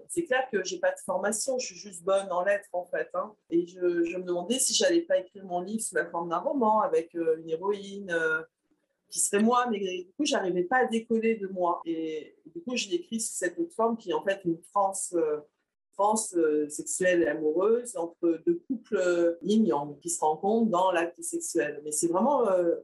c'est 0.07 0.23
clair 0.23 0.47
que 0.49 0.63
j'ai 0.63 0.79
pas 0.79 0.91
de 0.91 0.99
formation, 1.05 1.59
je 1.59 1.65
suis 1.65 1.75
juste 1.75 2.03
bonne 2.03 2.31
en 2.31 2.41
lettres 2.41 2.69
en 2.71 2.85
fait. 2.85 3.09
Hein. 3.13 3.35
Et 3.49 3.67
je, 3.67 3.77
me 4.17 4.23
demandais 4.23 4.59
si 4.59 4.73
j'allais 4.73 5.01
pas 5.01 5.17
écrire 5.17 5.43
mon 5.43 5.59
livre 5.59 5.81
sous 5.81 5.95
la 5.95 6.05
forme 6.05 6.29
d'un 6.29 6.37
roman 6.37 6.79
avec 6.79 7.13
une 7.15 7.49
héroïne 7.49 8.17
qui 9.09 9.19
serait 9.19 9.43
moi, 9.43 9.67
mais 9.69 9.79
du 9.79 10.13
coup, 10.13 10.23
j'arrivais 10.23 10.63
pas 10.63 10.77
à 10.77 10.85
décoller 10.85 11.35
de 11.35 11.47
moi. 11.47 11.81
Et 11.83 12.37
du 12.45 12.61
coup, 12.61 12.77
je 12.77 12.87
l'ai 12.87 12.95
écrit 12.95 13.19
sous 13.19 13.35
cette 13.35 13.59
autre 13.59 13.75
forme 13.75 13.97
qui 13.97 14.11
est 14.11 14.13
en 14.13 14.23
fait 14.23 14.39
une 14.45 14.61
transe 14.61 15.13
euh, 16.35 16.69
sexuelle 16.69 17.23
et 17.23 17.27
amoureuse 17.27 17.97
entre 17.97 18.39
deux 18.45 18.61
couples 18.67 18.97
euh, 18.97 19.35
yin 19.41 19.67
qui 20.01 20.09
se 20.09 20.19
rencontrent 20.21 20.69
dans 20.69 20.91
l'acte 20.91 21.21
sexuel. 21.21 21.81
Mais 21.83 21.91
c'est 21.91 22.07
vraiment 22.07 22.47
euh, 22.49 22.75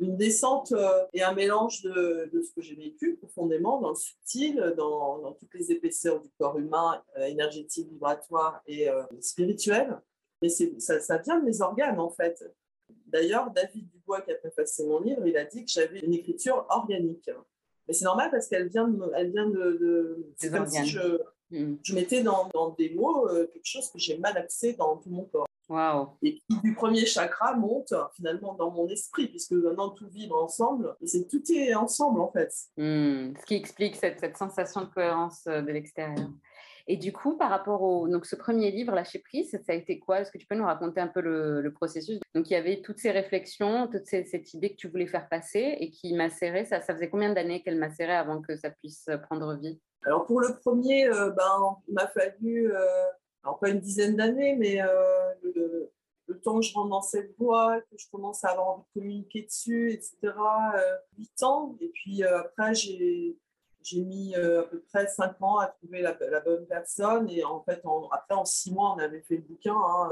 une 0.00 0.16
descente 0.16 0.74
et 1.12 1.22
un 1.22 1.32
mélange 1.32 1.82
de, 1.82 2.28
de 2.32 2.42
ce 2.42 2.52
que 2.52 2.60
j'ai 2.60 2.74
vécu 2.74 3.16
profondément 3.16 3.80
dans 3.80 3.90
le 3.90 3.94
subtil, 3.94 4.74
dans, 4.76 5.18
dans, 5.18 5.32
toutes 5.32 5.54
les 5.54 5.70
épaisseurs 5.70 6.20
du 6.20 6.28
corps 6.38 6.58
humain, 6.58 7.00
énergétique, 7.16 7.88
vibratoire 7.88 8.60
et 8.66 8.88
spirituel. 9.20 10.00
Mais 10.40 10.48
ça, 10.48 10.98
ça 10.98 11.18
vient 11.18 11.38
de 11.38 11.44
mes 11.44 11.60
organes 11.60 12.00
en 12.00 12.10
fait. 12.10 12.42
D'ailleurs, 13.06 13.52
David 13.52 13.88
Dubois, 13.90 14.22
qui 14.22 14.32
a 14.32 14.34
préfacé 14.34 14.84
mon 14.84 15.00
livre, 15.00 15.24
il 15.24 15.36
a 15.36 15.44
dit 15.44 15.64
que 15.64 15.70
j'avais 15.70 16.00
une 16.00 16.14
écriture 16.14 16.66
organique. 16.68 17.30
Mais 17.86 17.94
c'est 17.94 18.04
normal 18.04 18.30
parce 18.32 18.48
qu'elle 18.48 18.68
vient 18.68 18.88
de, 18.88 19.12
elle 19.14 19.30
vient 19.30 19.48
de, 19.48 19.78
de 19.80 20.26
c'est 20.36 20.50
comme 20.50 20.66
si 20.66 20.84
je, 20.84 21.20
Mm. 21.52 21.74
Je 21.82 21.94
mettais 21.94 22.22
dans, 22.22 22.48
des 22.78 22.90
mots 22.94 23.28
euh, 23.28 23.46
quelque 23.52 23.66
chose 23.66 23.90
que 23.90 23.98
j'ai 23.98 24.18
mal 24.18 24.36
accès 24.36 24.72
dans 24.72 24.96
tout 24.96 25.10
mon 25.10 25.24
corps. 25.24 25.46
Et 26.22 26.34
qui 26.34 26.60
du 26.62 26.74
premier 26.74 27.06
chakra 27.06 27.54
monte 27.54 27.94
finalement 28.14 28.54
dans 28.54 28.70
mon 28.70 28.88
esprit, 28.88 29.28
puisque 29.28 29.52
maintenant 29.52 29.90
tout 29.90 30.08
vibre 30.08 30.36
ensemble, 30.36 30.94
et 31.00 31.06
c'est 31.06 31.26
tout 31.26 31.42
est 31.50 31.74
ensemble 31.74 32.20
en 32.20 32.30
fait. 32.30 32.52
Mm. 32.76 33.34
Ce 33.40 33.46
qui 33.46 33.54
explique 33.54 33.96
cette, 33.96 34.20
cette 34.20 34.36
sensation 34.36 34.82
de 34.82 34.86
cohérence 34.86 35.44
euh, 35.46 35.62
de 35.62 35.72
l'extérieur. 35.72 36.28
Et 36.88 36.96
du 36.96 37.12
coup, 37.12 37.36
par 37.36 37.48
rapport 37.48 37.82
au 37.82 38.08
donc 38.08 38.26
ce 38.26 38.34
premier 38.34 38.70
livre, 38.72 38.92
Lâcher 38.92 39.20
prise, 39.20 39.50
ça 39.50 39.72
a 39.72 39.74
été 39.74 40.00
quoi? 40.00 40.20
Est-ce 40.20 40.32
que 40.32 40.38
tu 40.38 40.46
peux 40.46 40.56
nous 40.56 40.64
raconter 40.64 41.00
un 41.00 41.06
peu 41.06 41.20
le, 41.20 41.72
processus? 41.72 42.18
Donc, 42.34 42.50
il 42.50 42.54
y 42.54 42.56
avait 42.56 42.82
toutes 42.82 42.98
ces 42.98 43.12
réflexions, 43.12 43.86
toute 43.86 44.06
cette 44.06 44.52
idée 44.52 44.70
que 44.70 44.76
tu 44.76 44.88
voulais 44.88 45.06
faire 45.06 45.28
passer 45.28 45.76
et 45.78 45.90
qui 45.90 46.12
macérait. 46.12 46.64
Ça, 46.64 46.80
ça 46.80 46.92
faisait 46.92 47.08
combien 47.08 47.32
d'années 47.32 47.62
qu'elle 47.62 47.78
macérait 47.78 48.16
avant 48.16 48.42
que 48.42 48.56
ça 48.56 48.70
puisse 48.70 49.08
prendre 49.28 49.54
vie? 49.54 49.80
Alors 50.04 50.26
pour 50.26 50.40
le 50.40 50.56
premier, 50.58 51.06
euh, 51.06 51.30
ben, 51.30 51.76
il 51.86 51.94
m'a 51.94 52.08
fallu, 52.08 52.72
euh, 52.74 53.52
pas 53.60 53.68
une 53.68 53.80
dizaine 53.80 54.16
d'années, 54.16 54.56
mais 54.56 54.82
euh, 54.82 55.34
le, 55.42 55.90
temps 56.42 56.58
que 56.58 56.66
je 56.66 56.72
rentre 56.72 56.88
dans 56.88 57.02
cette 57.02 57.36
voie, 57.38 57.80
que 57.82 57.96
je 57.96 58.06
commence 58.10 58.42
à 58.42 58.48
avoir 58.48 58.68
envie 58.68 58.82
de 58.82 59.00
communiquer 59.00 59.42
dessus, 59.42 59.92
etc. 59.92 60.32
8 61.18 61.42
ans. 61.44 61.76
Et 61.80 61.88
puis 61.90 62.24
après, 62.24 62.74
j'ai, 62.74 63.36
mis 63.94 64.34
à 64.34 64.62
peu 64.62 64.80
près 64.80 65.06
5 65.06 65.40
ans 65.42 65.58
à 65.58 65.66
trouver 65.66 66.00
la, 66.00 66.14
bonne 66.40 66.66
personne. 66.66 67.28
Et 67.28 67.44
en 67.44 67.62
fait, 67.62 67.82
en, 67.84 68.08
après, 68.08 68.34
en 68.34 68.46
6 68.46 68.72
mois, 68.72 68.94
on 68.96 68.98
avait 68.98 69.20
fait 69.20 69.36
le 69.36 69.42
bouquin. 69.42 69.76
Hein, 69.76 70.10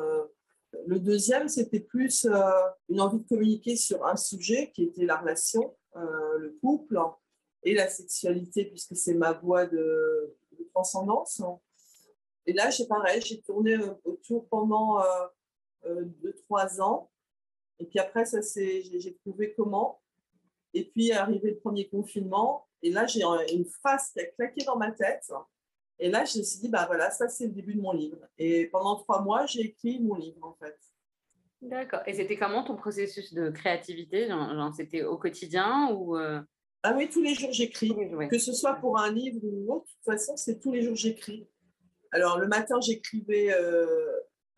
le 0.87 1.01
deuxième, 1.01 1.49
c'était 1.49 1.81
plus 1.81 2.29
une 2.91 3.01
envie 3.01 3.19
de 3.19 3.27
communiquer 3.27 3.75
sur 3.75 4.07
un 4.07 4.17
sujet 4.17 4.71
qui 4.73 4.85
était 4.85 5.07
la 5.07 5.17
relation, 5.17 5.75
le 5.97 6.57
couple 6.61 6.99
et 7.63 7.75
la 7.75 7.89
sexualité, 7.89 8.65
puisque 8.67 8.97
c'est 8.97 9.15
ma 9.15 9.33
voie 9.33 9.67
de, 9.67 10.37
transcendance. 10.75 11.43
Et 12.47 12.53
là, 12.53 12.71
j'ai 12.71 12.87
pareil, 12.87 13.21
j'ai 13.23 13.41
tourné 13.41 13.77
autour 14.05 14.47
pendant 14.49 15.01
euh, 15.85 16.05
deux, 16.23 16.35
trois 16.35 16.81
ans. 16.81 17.11
Et 17.79 17.87
puis 17.87 17.99
après, 17.99 18.25
ça 18.25 18.41
j'ai 18.55 19.17
trouvé 19.25 19.55
comment. 19.55 20.01
Et 20.75 20.85
puis 20.85 21.13
arrivé 21.13 21.51
le 21.51 21.59
premier 21.59 21.89
confinement. 21.89 22.69
Et 22.83 22.91
là, 22.91 23.07
j'ai 23.07 23.23
une 23.53 23.65
phrase 23.65 24.11
qui 24.13 24.21
a 24.21 24.27
claqué 24.27 24.65
dans 24.65 24.77
ma 24.77 24.93
tête. 24.93 25.31
Et 25.99 26.09
là, 26.09 26.25
je 26.25 26.39
me 26.39 26.43
suis 26.43 26.61
dit, 26.61 26.69
bah 26.69 26.87
voilà, 26.87 27.11
ça 27.11 27.29
c'est 27.29 27.47
le 27.47 27.53
début 27.53 27.75
de 27.75 27.81
mon 27.81 27.93
livre. 27.93 28.19
Et 28.39 28.67
pendant 28.67 28.97
trois 28.97 29.23
mois, 29.23 29.47
j'ai 29.47 29.63
écrit 29.63 30.01
mon 30.01 30.15
livre 30.15 30.43
en 30.43 30.55
fait. 30.55 30.79
D'accord. 31.63 32.01
Et 32.07 32.15
c'était 32.15 32.37
comment 32.37 32.65
ton 32.65 32.77
processus 32.77 33.35
de 33.35 33.51
créativité? 33.51 34.29
C'était 34.75 35.03
au 35.03 35.19
quotidien 35.19 35.95
euh? 35.95 36.41
Ah 36.83 36.95
oui, 36.97 37.09
tous 37.09 37.23
les 37.23 37.35
jours 37.35 37.53
j'écris. 37.53 37.95
Que 38.31 38.39
ce 38.39 38.53
soit 38.53 38.75
pour 38.75 38.99
un 38.99 39.13
livre 39.13 39.41
ou 39.43 39.73
autre, 39.73 39.87
de 39.87 39.91
toute 39.91 40.05
façon, 40.05 40.37
c'est 40.37 40.59
tous 40.59 40.73
les 40.73 40.83
jours 40.83 40.97
j'écris. 40.97 41.47
Alors 42.13 42.39
le 42.39 42.49
matin, 42.49 42.81
j'écrivais 42.81 43.53
euh, 43.53 44.11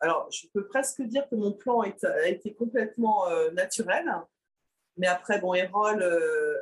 alors, 0.03 0.27
je 0.29 0.47
peux 0.53 0.67
presque 0.67 1.01
dire 1.01 1.29
que 1.29 1.35
mon 1.35 1.53
plan 1.53 1.79
a 1.79 2.27
été 2.27 2.53
complètement 2.53 3.29
euh, 3.29 3.51
naturel. 3.51 4.03
Mais 4.97 5.07
après, 5.07 5.39
bon, 5.39 5.53
Erol, 5.53 6.03
euh, 6.03 6.57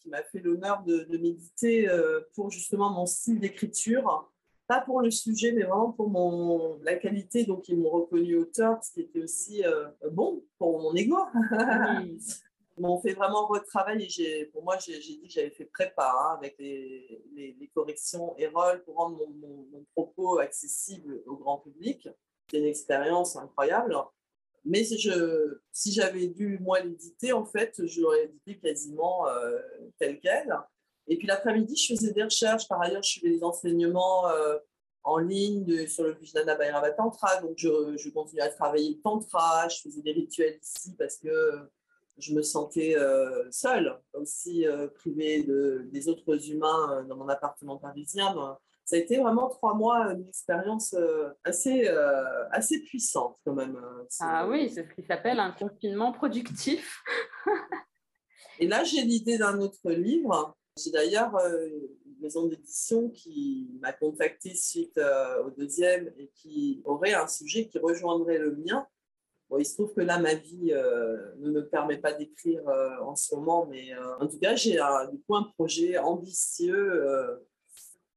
qui 0.00 0.08
m'a 0.08 0.24
fait 0.24 0.40
l'honneur 0.40 0.82
de, 0.82 1.06
méditer 1.16 1.88
pour 2.34 2.50
justement 2.50 2.90
mon 2.90 3.06
style 3.06 3.38
d'écriture, 3.38 4.28
pas 4.66 4.80
pour 4.80 5.00
le 5.00 5.12
sujet, 5.12 5.52
mais 5.52 5.62
vraiment 5.62 5.92
pour 5.92 6.10
mon, 6.10 6.80
la 6.82 6.96
qualité. 6.96 7.44
Donc, 7.44 7.68
ils 7.68 7.78
m'ont 7.78 7.88
reconnu 7.88 8.34
auteur, 8.34 8.82
ce 8.82 8.94
qui 8.94 9.02
était 9.02 9.22
aussi 9.22 9.62
bon 10.10 10.42
pour 10.58 10.82
mon 10.82 10.92
ego. 10.96 11.18
Ils 12.02 12.18
m'ont 12.78 13.00
fait 13.00 13.12
vraiment 13.12 13.46
retravailler. 13.46 14.46
Pour 14.52 14.62
moi, 14.64 14.78
j'ai, 14.78 14.98
dit 14.98 15.20
que 15.26 15.32
j'avais 15.32 15.50
fait 15.50 15.66
prépa 15.66 16.12
hein, 16.18 16.36
avec 16.38 16.56
les, 16.58 17.70
corrections 17.74 18.34
Erol 18.36 18.82
pour 18.84 18.96
rendre 18.96 19.26
mon 19.40 19.84
propos 19.94 20.38
accessible 20.38 21.22
au 21.26 21.36
grand 21.36 21.58
public 21.58 22.08
une 22.52 22.64
expérience 22.64 23.36
incroyable. 23.36 23.96
Mais 24.64 24.84
je, 24.84 25.58
si 25.72 25.92
j'avais 25.92 26.28
dû, 26.28 26.58
moi, 26.60 26.80
l'éditer, 26.80 27.32
en 27.32 27.44
fait, 27.44 27.84
je 27.84 28.00
l'aurais 28.00 28.24
édité 28.24 28.58
quasiment 28.58 29.26
euh, 29.28 29.58
tel 29.98 30.20
quel. 30.20 30.54
Et 31.08 31.16
puis 31.16 31.26
l'après-midi, 31.26 31.76
je 31.76 31.94
faisais 31.94 32.12
des 32.12 32.22
recherches. 32.22 32.68
Par 32.68 32.80
ailleurs, 32.80 33.02
je 33.02 33.18
faisais 33.18 33.30
des 33.30 33.42
enseignements 33.42 34.28
euh, 34.28 34.58
en 35.02 35.18
ligne 35.18 35.86
sur 35.88 36.04
le 36.04 36.12
Vijnana 36.12 36.54
Bhairava 36.54 36.92
Tantra. 36.92 37.40
Donc, 37.40 37.54
je, 37.56 37.96
je 37.96 38.08
continuais 38.10 38.44
à 38.44 38.50
travailler 38.50 38.90
le 38.90 39.00
Tantra. 39.02 39.68
Je 39.68 39.80
faisais 39.80 40.02
des 40.02 40.12
rituels 40.12 40.58
ici 40.62 40.94
parce 40.96 41.16
que 41.16 41.28
je 42.18 42.34
me 42.34 42.42
sentais 42.42 42.96
euh, 42.96 43.50
seule, 43.50 43.98
aussi 44.14 44.64
privée 44.94 45.42
de, 45.42 45.88
des 45.92 46.08
autres 46.08 46.50
humains 46.50 47.04
dans 47.08 47.16
mon 47.16 47.28
appartement 47.28 47.78
parisien 47.78 48.34
ça 48.84 48.96
a 48.96 48.98
été 48.98 49.18
vraiment 49.18 49.48
trois 49.48 49.74
mois 49.74 50.12
euh, 50.12 51.30
assez, 51.44 51.88
euh, 51.88 52.48
assez 52.50 52.80
puissante 52.82 53.38
quand 53.44 53.54
même. 53.54 53.76
Euh, 53.76 54.04
ah 54.20 54.46
oui, 54.48 54.70
c'est 54.70 54.86
ce 54.88 54.94
qui 54.94 55.02
s'appelle 55.02 55.38
un 55.38 55.52
confinement 55.52 56.12
productif. 56.12 57.02
et 58.58 58.66
là, 58.66 58.84
j'ai 58.84 59.02
l'idée 59.02 59.38
d'un 59.38 59.58
autre 59.60 59.90
livre. 59.90 60.56
J'ai 60.76 60.90
d'ailleurs 60.90 61.36
une 61.36 62.20
maison 62.20 62.46
d'édition 62.46 63.10
qui 63.10 63.70
m'a 63.80 63.92
contacté 63.92 64.54
suite 64.54 64.98
au 65.44 65.50
deuxième 65.50 66.10
et 66.18 66.30
qui 66.34 66.82
aurait 66.84 67.14
un 67.14 67.26
sujet 67.26 67.66
qui 67.68 67.78
rejoindrait 67.78 68.38
le 68.38 68.56
mien. 68.56 68.86
Il 69.58 69.66
se 69.66 69.74
trouve 69.74 69.92
que 69.94 70.00
là, 70.00 70.18
ma 70.18 70.34
vie 70.34 70.72
ne 70.72 71.50
me 71.50 71.66
permet 71.68 71.98
pas 71.98 72.12
d'écrire 72.12 72.62
en 73.02 73.14
ce 73.14 73.34
moment, 73.34 73.66
mais 73.66 73.90
en 74.20 74.26
tout 74.26 74.38
cas, 74.38 74.56
j'ai 74.56 74.78
du 75.10 75.20
coup 75.20 75.36
un 75.36 75.44
projet 75.56 75.98
ambitieux 75.98 77.40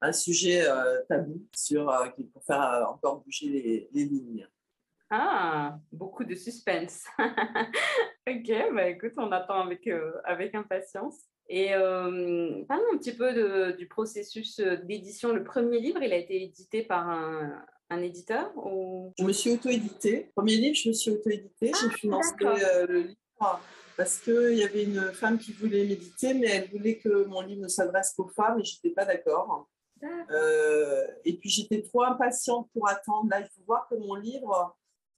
un 0.02 0.12
sujet 0.12 0.68
euh, 0.68 1.02
tabou 1.10 1.42
sur, 1.56 1.90
euh, 1.90 2.08
pour 2.34 2.44
faire 2.44 2.62
euh, 2.62 2.84
encore 2.86 3.24
bouger 3.24 3.90
les, 3.92 4.06
lignes. 4.06 4.48
Ah, 5.10 5.78
beaucoup 5.92 6.24
de 6.24 6.36
suspense. 6.36 7.06
ok, 8.28 8.74
bah 8.74 8.90
écoute, 8.90 9.14
on 9.18 9.32
attend 9.32 9.62
avec, 9.62 9.90
avec 10.24 10.56
impatience. 10.56 11.20
Et 11.48 11.70
parlons 12.68 12.94
un 12.94 12.98
petit 12.98 13.16
peu 13.16 13.74
du 13.74 13.88
processus 13.88 14.60
d'édition. 14.60 15.32
Le 15.32 15.44
premier 15.44 15.80
livre, 15.80 16.02
il 16.02 16.12
a 16.12 16.18
été 16.18 16.44
édité 16.44 16.82
par 16.82 17.08
un, 17.08 17.64
un 17.90 18.02
éditeur 18.02 18.52
ou... 18.58 19.14
Je 19.20 19.24
me 19.24 19.34
suis 19.34 19.52
auto-édité. 19.52 20.32
Premier 20.36 20.56
livre, 20.56 20.76
je 20.76 20.90
me 20.90 20.94
suis 20.94 21.12
auto-édité. 21.12 21.72
J'ai 21.80 21.88
ah, 21.92 21.98
financé 21.98 22.34
le 22.42 23.02
livre 23.02 23.62
parce 23.98 24.20
qu'il 24.20 24.56
y 24.56 24.64
avait 24.64 24.84
une 24.84 25.12
femme 25.14 25.38
qui 25.38 25.54
voulait 25.54 25.86
méditer, 25.86 26.34
mais 26.34 26.48
elle 26.48 26.70
voulait 26.70 26.98
que 26.98 27.26
mon 27.26 27.42
livre 27.42 27.62
ne 27.62 27.68
s'adresse 27.68 28.14
qu'aux 28.14 28.28
femmes 28.28 28.60
et 28.60 28.64
je 28.64 28.76
n'étais 28.76 28.94
pas 28.94 29.06
d'accord. 29.06 29.70
Euh, 30.04 31.08
et 31.24 31.38
puis 31.38 31.50
j'étais 31.50 31.82
trop 31.82 32.04
impatiente 32.04 32.70
pour 32.74 32.88
attendre. 32.90 33.30
Là, 33.30 33.40
il 33.40 33.48
faut 33.48 33.64
voir 33.66 33.88
que 33.88 33.96
mon 33.96 34.16
livre, 34.16 34.76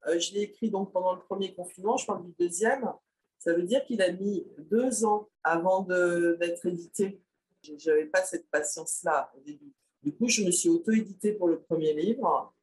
euh, 0.07 0.19
je 0.19 0.33
l'ai 0.33 0.41
écrit 0.41 0.69
donc 0.69 0.93
pendant 0.93 1.13
le 1.13 1.21
premier 1.21 1.53
confinement, 1.53 1.97
je 1.97 2.05
parle 2.05 2.24
du 2.24 2.33
deuxième. 2.39 2.91
Ça 3.39 3.53
veut 3.53 3.63
dire 3.63 3.83
qu'il 3.86 4.01
a 4.01 4.12
mis 4.12 4.45
deux 4.57 5.05
ans 5.05 5.27
avant 5.43 5.81
d'être 5.81 6.65
édité. 6.65 7.21
Je 7.63 7.74
n'avais 7.89 8.05
pas 8.05 8.24
cette 8.24 8.50
patience-là 8.50 9.31
au 9.36 9.41
début. 9.41 9.74
Du 10.03 10.13
coup, 10.13 10.27
je 10.27 10.43
me 10.43 10.51
suis 10.51 10.69
auto-édité 10.69 11.33
pour 11.33 11.47
le 11.47 11.59
premier 11.59 11.93
livre. 11.93 12.53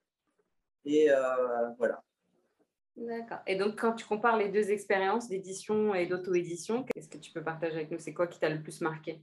Et 0.84 1.10
euh, 1.10 1.16
voilà. 1.78 2.02
D'accord. 2.96 3.40
Et 3.46 3.56
donc, 3.56 3.80
quand 3.80 3.94
tu 3.94 4.06
compares 4.06 4.36
les 4.36 4.48
deux 4.48 4.70
expériences 4.70 5.28
d'édition 5.28 5.94
et 5.94 6.06
d'auto-édition, 6.06 6.84
qu'est-ce 6.84 7.08
que 7.08 7.18
tu 7.18 7.32
peux 7.32 7.42
partager 7.42 7.76
avec 7.76 7.90
nous? 7.90 7.98
C'est 7.98 8.14
quoi 8.14 8.26
qui 8.26 8.38
t'a 8.38 8.48
le 8.48 8.62
plus 8.62 8.80
marqué? 8.80 9.20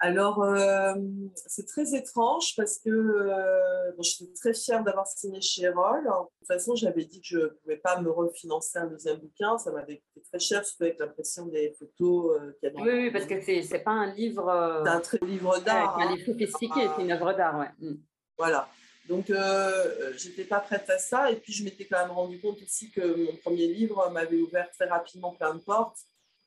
Alors, 0.00 0.44
euh, 0.44 0.94
c'est 1.34 1.66
très 1.66 1.96
étrange 1.96 2.54
parce 2.56 2.78
que 2.78 2.88
euh, 2.90 3.92
bon, 3.96 4.02
j'étais 4.02 4.32
très 4.32 4.54
fière 4.54 4.84
d'avoir 4.84 5.08
signé 5.08 5.40
chez 5.40 5.62
Erol. 5.62 6.04
De 6.04 6.10
toute 6.38 6.46
façon, 6.46 6.76
j'avais 6.76 7.04
dit 7.04 7.20
que 7.20 7.26
je 7.26 7.38
ne 7.38 7.46
pouvais 7.46 7.78
pas 7.78 8.00
me 8.00 8.08
refinancer 8.08 8.78
un 8.78 8.86
deuxième 8.86 9.18
bouquin. 9.18 9.58
Ça 9.58 9.72
m'avait 9.72 9.96
coûté 9.96 10.22
très 10.30 10.38
cher, 10.38 10.64
surtout 10.64 10.84
avec 10.84 11.00
l'impression 11.00 11.46
des 11.46 11.74
photos 11.76 12.40
euh, 12.40 12.52
qu'il 12.52 12.68
y 12.68 12.70
a 12.70 12.70
dans 12.70 12.82
Oui, 12.82 12.92
oui, 12.92 13.10
parce 13.10 13.26
que 13.26 13.40
ce 13.40 13.72
n'est 13.72 13.82
pas 13.82 13.90
un 13.90 14.14
livre. 14.14 14.82
c'est 14.84 14.90
un 14.90 15.00
très 15.00 15.18
livre 15.26 15.58
d'art. 15.60 15.98
un 15.98 16.14
livre 16.14 16.26
sophistiqué, 16.26 16.88
c'est 16.96 17.02
une 17.02 17.10
œuvre 17.10 17.32
d'art, 17.32 17.58
ouais. 17.58 17.70
Mm. 17.80 17.96
Voilà. 18.36 18.68
Donc, 19.08 19.28
je 19.28 20.28
n'étais 20.28 20.44
pas 20.44 20.60
prête 20.60 20.88
à 20.90 20.98
ça. 20.98 21.30
Et 21.30 21.36
puis, 21.36 21.52
je 21.52 21.64
m'étais 21.64 21.86
quand 21.86 21.98
même 22.00 22.10
rendu 22.10 22.40
compte 22.40 22.60
aussi 22.62 22.90
que 22.90 23.24
mon 23.24 23.36
premier 23.36 23.66
livre 23.66 24.10
m'avait 24.10 24.36
ouvert 24.36 24.70
très 24.70 24.86
rapidement 24.86 25.32
plein 25.32 25.54
de 25.54 25.60
portes 25.60 25.98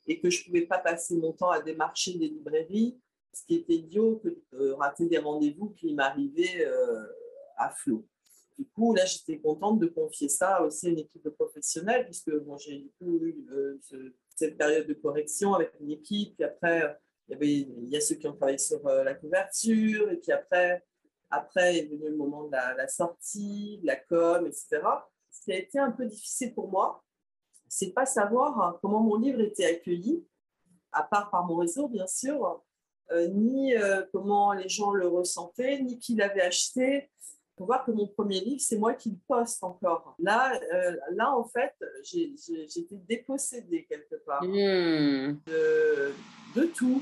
et 0.08 0.20
que 0.20 0.30
je 0.30 0.42
ne 0.42 0.46
pouvais 0.46 0.66
pas 0.68 0.78
passer 0.78 1.16
mon 1.16 1.34
temps 1.34 1.50
à 1.50 1.62
démarcher 1.62 2.14
des 2.14 2.28
librairies 2.28 2.98
ce 3.34 3.46
qui 3.46 3.56
était 3.56 3.74
idiot 3.74 4.22
que 4.24 4.30
de 4.52 4.72
rater 4.72 5.06
des 5.06 5.18
rendez-vous 5.18 5.70
qui 5.70 5.94
m'arrivaient 5.94 6.66
euh, 6.66 7.06
à 7.58 7.70
flot. 7.70 8.06
Du 8.58 8.66
coup, 8.66 8.94
là, 8.94 9.06
j'étais 9.06 9.40
contente 9.40 9.80
de 9.80 9.88
confier 9.88 10.30
ça 10.30 10.62
aussi 10.62 10.88
à 10.88 10.90
une 10.90 11.00
équipe 11.00 11.24
de 11.24 11.30
professionnels, 11.30 12.06
puisque 12.06 12.32
bon, 12.42 12.58
j'ai 12.58 12.86
eu 13.02 13.48
euh, 13.52 13.80
cette 14.36 14.58
période 14.58 14.88
de 14.88 14.94
correction 14.94 15.54
avec 15.54 15.72
une 15.80 15.92
équipe, 15.92 16.36
puis 16.36 16.44
après, 16.44 16.98
il 17.30 17.44
y, 17.44 17.62
il 17.84 17.90
y 17.90 17.98
a 17.98 18.02
ceux 18.02 18.16
qui 18.16 18.28
ont 18.28 18.34
travaillé 18.36 18.58
sur 18.58 18.86
euh, 18.86 19.04
la 19.04 19.16
couverture, 19.16 20.12
et 20.12 20.18
puis 20.18 20.32
après, 20.32 20.84
après 21.32 21.78
est 21.78 21.86
venu 21.86 22.10
le 22.10 22.18
moment 22.18 22.46
de 22.46 22.52
la, 22.52 22.74
la, 22.76 22.88
sortie, 22.88 23.80
de 23.82 23.88
la 23.88 23.96
com, 23.96 24.46
etc. 24.46 24.82
Ce 25.32 25.42
qui 25.44 25.54
a 25.54 25.58
été 25.58 25.80
un 25.80 25.92
peu 25.92 26.06
difficile 26.06 26.54
pour 26.54 26.70
moi, 26.70 27.04
c'est 27.68 27.94
pas 27.94 28.06
savoir 28.06 28.80
comment 28.82 29.00
mon 29.00 29.16
livre 29.16 29.40
était 29.40 29.66
accueilli, 29.66 30.26
à 30.92 31.04
part 31.04 31.32
par 31.32 31.46
mon 31.46 31.56
réseau, 31.56 31.88
bien 31.88 32.06
sûr, 32.06 32.62
euh, 33.12 33.28
ni 33.28 33.76
euh, 33.76 34.04
comment 34.14 34.54
les 34.54 34.70
gens 34.70 34.92
le 34.92 35.08
ressentaient, 35.08 35.82
ni 35.82 36.00
qui 36.00 36.16
l'avait 36.16 36.42
acheté. 36.42 37.10
Il 37.24 37.58
faut 37.58 37.66
voir 37.66 37.86
que 37.86 37.92
mon 37.92 38.08
premier 38.08 38.40
livre, 38.40 38.62
c'est 38.62 38.78
moi 38.78 38.94
qui 38.94 39.12
le 39.12 39.18
poste 39.28 39.64
encore. 39.64 40.16
Là, 40.20 40.60
euh, 40.74 40.98
là 41.12 41.36
en 41.36 41.44
fait, 41.44 41.74
j'étais 42.04 42.98
dépossédée 43.08 43.86
quelque 43.86 44.16
part 44.26 44.44
hmm. 44.44 45.40
de, 45.46 46.64
tout. 46.76 47.02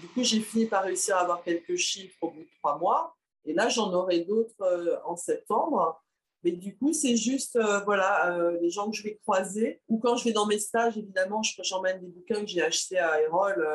du 0.00 0.08
coup, 0.08 0.22
j'ai 0.22 0.40
fini 0.40 0.66
par 0.66 0.84
réussir 0.84 1.16
à 1.16 1.20
avoir 1.20 1.42
quelques 1.42 1.76
chiffres 1.76 2.16
au 2.20 2.30
bout 2.30 2.42
de 2.42 2.50
trois 2.58 2.78
mois. 2.78 3.16
Et 3.44 3.54
là, 3.54 3.68
j'en 3.68 3.92
aurai 3.92 4.20
d'autres 4.20 5.00
en 5.04 5.16
septembre. 5.16 6.02
Mais 6.42 6.52
du 6.52 6.76
coup, 6.76 6.92
c'est 6.92 7.16
juste, 7.16 7.58
voilà, 7.84 8.38
les 8.60 8.70
gens 8.70 8.90
que 8.90 8.96
je 8.96 9.02
vais 9.02 9.18
croiser. 9.22 9.82
Ou 9.88 9.98
quand 9.98 10.16
je 10.16 10.24
vais 10.24 10.32
dans 10.32 10.46
mes 10.46 10.58
stages, 10.58 10.96
évidemment, 10.96 11.42
j'emmène 11.42 12.00
des 12.00 12.06
bouquins 12.06 12.40
que 12.40 12.46
j'ai 12.46 12.62
achetés 12.62 12.98
à 12.98 13.20
Erol 13.22 13.66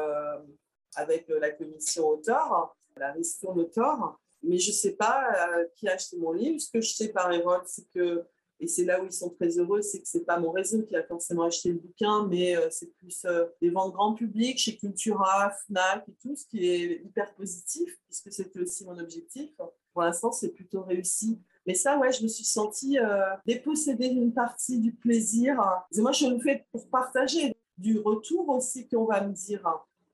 avec 0.96 1.30
euh, 1.30 1.40
la 1.40 1.52
commission 1.52 2.08
auteur, 2.08 2.76
la 2.98 3.12
ristourne 3.12 3.60
auteur. 3.60 4.20
Mais 4.44 4.58
je 4.58 4.70
ne 4.70 4.76
sais 4.76 4.94
pas 4.94 5.24
euh, 5.50 5.66
qui 5.76 5.88
a 5.88 5.94
acheté 5.94 6.18
mon 6.18 6.32
livre. 6.32 6.60
Ce 6.60 6.72
que 6.72 6.82
je 6.82 6.94
sais 6.94 7.10
par 7.10 7.32
Erol, 7.32 7.62
c'est 7.66 7.88
que 7.90 8.24
Et 8.60 8.68
c'est 8.68 8.86
là 8.86 9.02
où 9.02 9.06
ils 9.06 9.12
sont 9.12 9.30
très 9.30 9.50
heureux, 9.60 9.82
c'est 9.82 10.00
que 10.00 10.08
c'est 10.08 10.26
pas 10.26 10.40
mon 10.40 10.52
réseau 10.52 10.84
qui 10.84 10.96
a 10.96 11.04
forcément 11.04 11.44
acheté 11.44 11.70
le 11.70 11.80
bouquin, 11.80 12.26
mais 12.28 12.56
euh, 12.56 12.68
c'est 12.72 12.94
plus 12.98 13.26
euh, 13.26 13.46
des 13.62 13.70
ventes 13.70 13.94
grand 13.94 14.14
public 14.14 14.58
chez 14.58 14.78
Cultura, 14.78 15.52
Fnac 15.66 16.08
et 16.08 16.14
tout, 16.22 16.36
ce 16.36 16.46
qui 16.46 16.66
est 16.66 17.02
hyper 17.04 17.34
positif, 17.36 17.98
puisque 18.06 18.32
c'était 18.32 18.60
aussi 18.60 18.86
mon 18.86 18.98
objectif. 18.98 19.52
Pour 19.92 20.04
l'instant, 20.04 20.32
c'est 20.32 20.54
plutôt 20.54 20.84
réussi. 20.84 21.42
Mais 21.68 21.74
ça, 21.74 21.98
ouais, 21.98 22.14
je 22.14 22.24
me 22.24 22.28
suis 22.28 22.46
sentie 22.46 22.98
euh, 22.98 23.26
dépossédée 23.46 24.10
d'une 24.10 24.34
partie 24.34 24.80
du 24.80 24.94
plaisir. 24.94 25.56
moi, 25.98 26.12
je 26.14 26.28
le 26.28 26.40
fais 26.40 26.66
pour 26.72 26.90
partager 26.90 27.56
du 27.78 28.00
retour 28.00 28.48
aussi 28.50 28.88
qu'on 28.88 29.06
va 29.06 29.22
me 29.22 29.34
dire. 29.34 29.68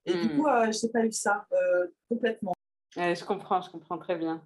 Et 0.05 0.13
du 0.13 0.33
hmm. 0.33 0.38
coup, 0.38 0.48
je 0.48 0.86
n'ai 0.86 0.91
pas 0.91 1.05
eu 1.05 1.12
ça 1.12 1.45
complètement. 2.10 2.53
je 2.95 3.24
comprends, 3.24 3.62
je 3.62 3.69
comprends 3.69 4.00
très 4.00 4.15
bien. 4.15 4.43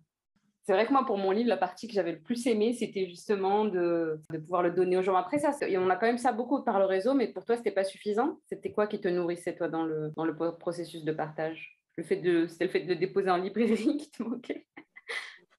C'est 0.65 0.73
vrai 0.73 0.87
que 0.87 0.91
moi, 0.91 1.05
pour 1.05 1.19
mon 1.19 1.29
livre, 1.29 1.47
la 1.47 1.57
partie 1.57 1.87
que 1.87 1.93
j'avais 1.93 2.13
le 2.13 2.19
plus 2.19 2.47
aimée, 2.47 2.73
c'était 2.73 3.07
justement 3.07 3.65
de, 3.65 4.19
pouvoir 4.31 4.63
le 4.63 4.71
donner 4.71 4.97
aux 4.97 5.03
gens. 5.03 5.15
Après, 5.15 5.37
ça, 5.37 5.51
on 5.77 5.89
a 5.91 5.95
quand 5.95 6.07
même 6.07 6.17
ça 6.17 6.31
beaucoup 6.31 6.63
par 6.63 6.79
le 6.79 6.85
réseau, 6.85 7.13
mais 7.13 7.27
pour 7.27 7.45
toi, 7.45 7.55
c'était 7.55 7.69
pas 7.69 7.83
suffisant? 7.83 8.39
C'était 8.47 8.71
quoi 8.71 8.87
qui 8.87 8.99
te 8.99 9.07
nourrissait, 9.07 9.55
toi, 9.55 9.67
dans 9.67 9.83
le, 9.83 10.11
dans 10.15 10.25
le 10.25 10.35
processus 10.57 11.03
de 11.03 11.11
partage? 11.11 11.79
Le 11.97 12.03
fait 12.03 12.15
de, 12.15 12.47
C'était 12.47 12.65
le 12.65 12.71
fait 12.71 12.79
de 12.79 12.95
déposer 12.95 13.29
en 13.29 13.37
librairie 13.37 13.75
qui 13.97 14.09
te 14.09 14.23
manquait? 14.23 14.65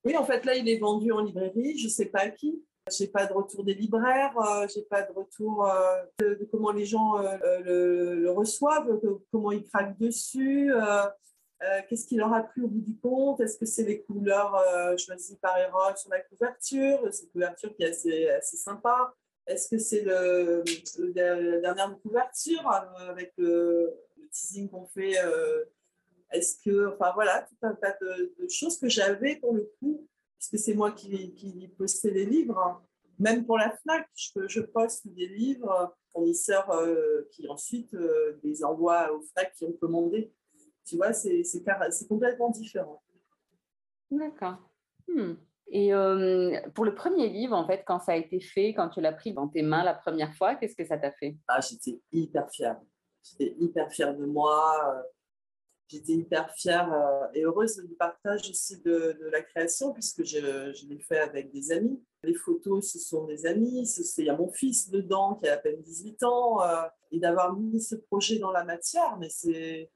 Oui, 0.05 0.17
en 0.17 0.25
fait, 0.25 0.45
là, 0.45 0.57
il 0.57 0.69
est 0.69 0.79
vendu 0.79 1.13
en 1.13 1.21
librairie. 1.21 1.79
Je 1.79 1.87
sais 1.87 2.07
pas 2.07 2.23
à 2.23 2.31
qui. 2.31 2.65
J'ai 2.91 3.07
pas 3.07 3.27
de 3.27 3.33
retour 3.33 3.65
des 3.65 3.75
libraires, 3.75 4.37
euh, 4.39 4.67
j'ai 4.73 4.83
pas 4.83 5.03
de 5.03 5.13
retour 5.13 5.67
euh, 5.67 6.05
de, 6.21 6.49
comment 6.53 6.71
les 6.71 6.85
gens 6.85 7.19
euh, 7.19 7.37
le, 7.65 8.15
le, 8.23 8.31
reçoivent, 8.31 9.01
comment 9.33 9.51
ils 9.51 9.65
craquent 9.65 9.99
dessus. 9.99 10.73
Euh, 11.63 11.81
qu'est-ce 11.89 12.07
qui 12.07 12.17
leur 12.17 12.33
a 12.35 12.43
plu 12.43 12.65
au 12.65 12.69
bout 12.69 12.81
du 12.81 12.97
compte? 12.99 13.41
Est-ce 13.41 13.59
que 13.59 13.65
c'est 13.65 13.85
les 13.85 14.03
couleurs 14.03 14.55
euh, 14.55 14.97
choisies 14.97 15.37
par 15.37 15.59
Erol 15.59 15.97
sur 15.97 16.11
la 16.11 16.21
couverture? 16.21 17.01
Cette 17.11 17.33
couverture 17.33 17.75
qui 17.75 17.83
est 17.83 17.91
assez, 17.91 18.29
assez 18.29 18.57
sympa. 18.57 19.15
Est-ce 19.47 19.69
que 19.69 19.79
c'est 19.79 20.03
le, 20.03 20.65
la 21.15 21.75
dernière 21.75 21.99
couverture 22.03 22.69
euh, 22.71 23.11
avec 23.11 23.33
le, 23.39 23.95
teasing 24.33 24.69
qu'on 24.69 24.87
fait 24.87 25.15
Est-ce 26.31 26.59
que, 26.63 26.93
enfin 26.93 27.13
voilà, 27.15 27.47
tout 27.49 27.57
un 27.63 27.75
tas 27.75 27.97
de, 28.03 28.35
choses 28.51 28.79
que 28.79 28.89
j'avais 28.89 29.37
pour 29.37 29.55
le 29.55 29.71
coup, 29.79 30.07
puisque 30.39 30.59
c'est 30.59 30.75
moi 30.75 30.93
qui, 30.93 31.33
qui 31.35 31.69
postais 31.79 32.11
les 32.11 32.27
livres. 32.27 32.83
Même 33.19 33.47
pour 33.47 33.57
la 33.57 33.71
FNAC, 33.71 34.07
je, 34.15 34.47
je 34.47 34.61
poste 34.61 35.09
des 35.09 35.29
livres 35.29 35.97
fournisseurs 36.13 36.71
qui 37.31 37.49
ensuite 37.49 37.97
les 38.43 38.63
envoient 38.63 39.11
aux 39.15 39.23
FNAC 39.23 39.55
qui 39.55 39.65
ont 39.65 39.73
commandé. 39.73 40.35
Tu 40.87 40.97
vois, 40.97 41.13
c'est 41.13 41.43
complètement 42.09 42.51
différent. 42.51 43.03
D'accord. 44.11 44.57
Hmm. 45.09 45.35
Et 45.69 45.93
euh, 45.93 46.61
pour 46.75 46.85
le 46.85 46.95
premier 46.95 47.29
livre, 47.29 47.57
en 47.57 47.67
fait, 47.67 47.83
quand 47.85 47.99
ça 47.99 48.13
a 48.13 48.17
été 48.17 48.41
fait, 48.41 48.73
quand 48.73 48.89
tu 48.89 49.01
l'as 49.01 49.13
pris 49.13 49.33
dans 49.33 49.49
tes 49.49 49.63
mains 49.63 49.83
la 49.83 49.95
première 49.95 50.33
fois, 50.35 50.55
qu'est-ce 50.55 50.77
que 50.77 50.85
ça 50.85 50.97
t'a 50.97 51.11
fait? 51.13 51.37
Ah, 51.49 51.61
j'étais 51.61 52.01
hyper 52.13 52.49
fière. 52.51 52.81
J'étais 53.25 53.57
hyper 53.59 53.91
fière 53.91 54.17
de 54.17 54.25
moi. 54.27 55.05
J'étais 55.89 56.13
hyper 56.13 56.53
fière 56.55 56.93
euh, 56.93 57.27
et 57.35 57.43
heureuse 57.43 57.77
du 57.77 57.95
partage 57.95 58.49
aussi 58.51 58.81
de, 58.83 59.17
de 59.21 59.29
la 59.31 59.43
création, 59.43 59.93
puisque 59.93 60.25
je, 60.25 60.73
je 60.73 60.87
l'ai 60.89 60.99
fait 61.01 61.19
avec 61.19 61.53
des 61.53 61.73
amis. 61.73 62.01
Les 62.23 62.35
photos, 62.35 62.93
ce 62.93 62.99
sont 62.99 63.25
des 63.25 63.47
amis. 63.47 63.89
Il 64.19 64.25
y 64.25 64.31
a 64.31 64.37
mon 64.37 64.51
fils 64.51 64.91
dedans 64.91 65.35
qui 65.37 65.49
a 65.49 65.55
à 65.55 65.57
peine 65.57 65.81
18 65.83 66.23
ans. 66.23 66.63
Euh, 66.63 66.83
et 67.13 67.21
d'avoir 67.21 67.57
mis 67.57 67.81
ce 67.81 67.95
projet 67.95 68.39
dans 68.39 68.51
la 68.51 68.65
matière, 68.65 69.17
mais 69.19 69.29
c'est 69.29 69.91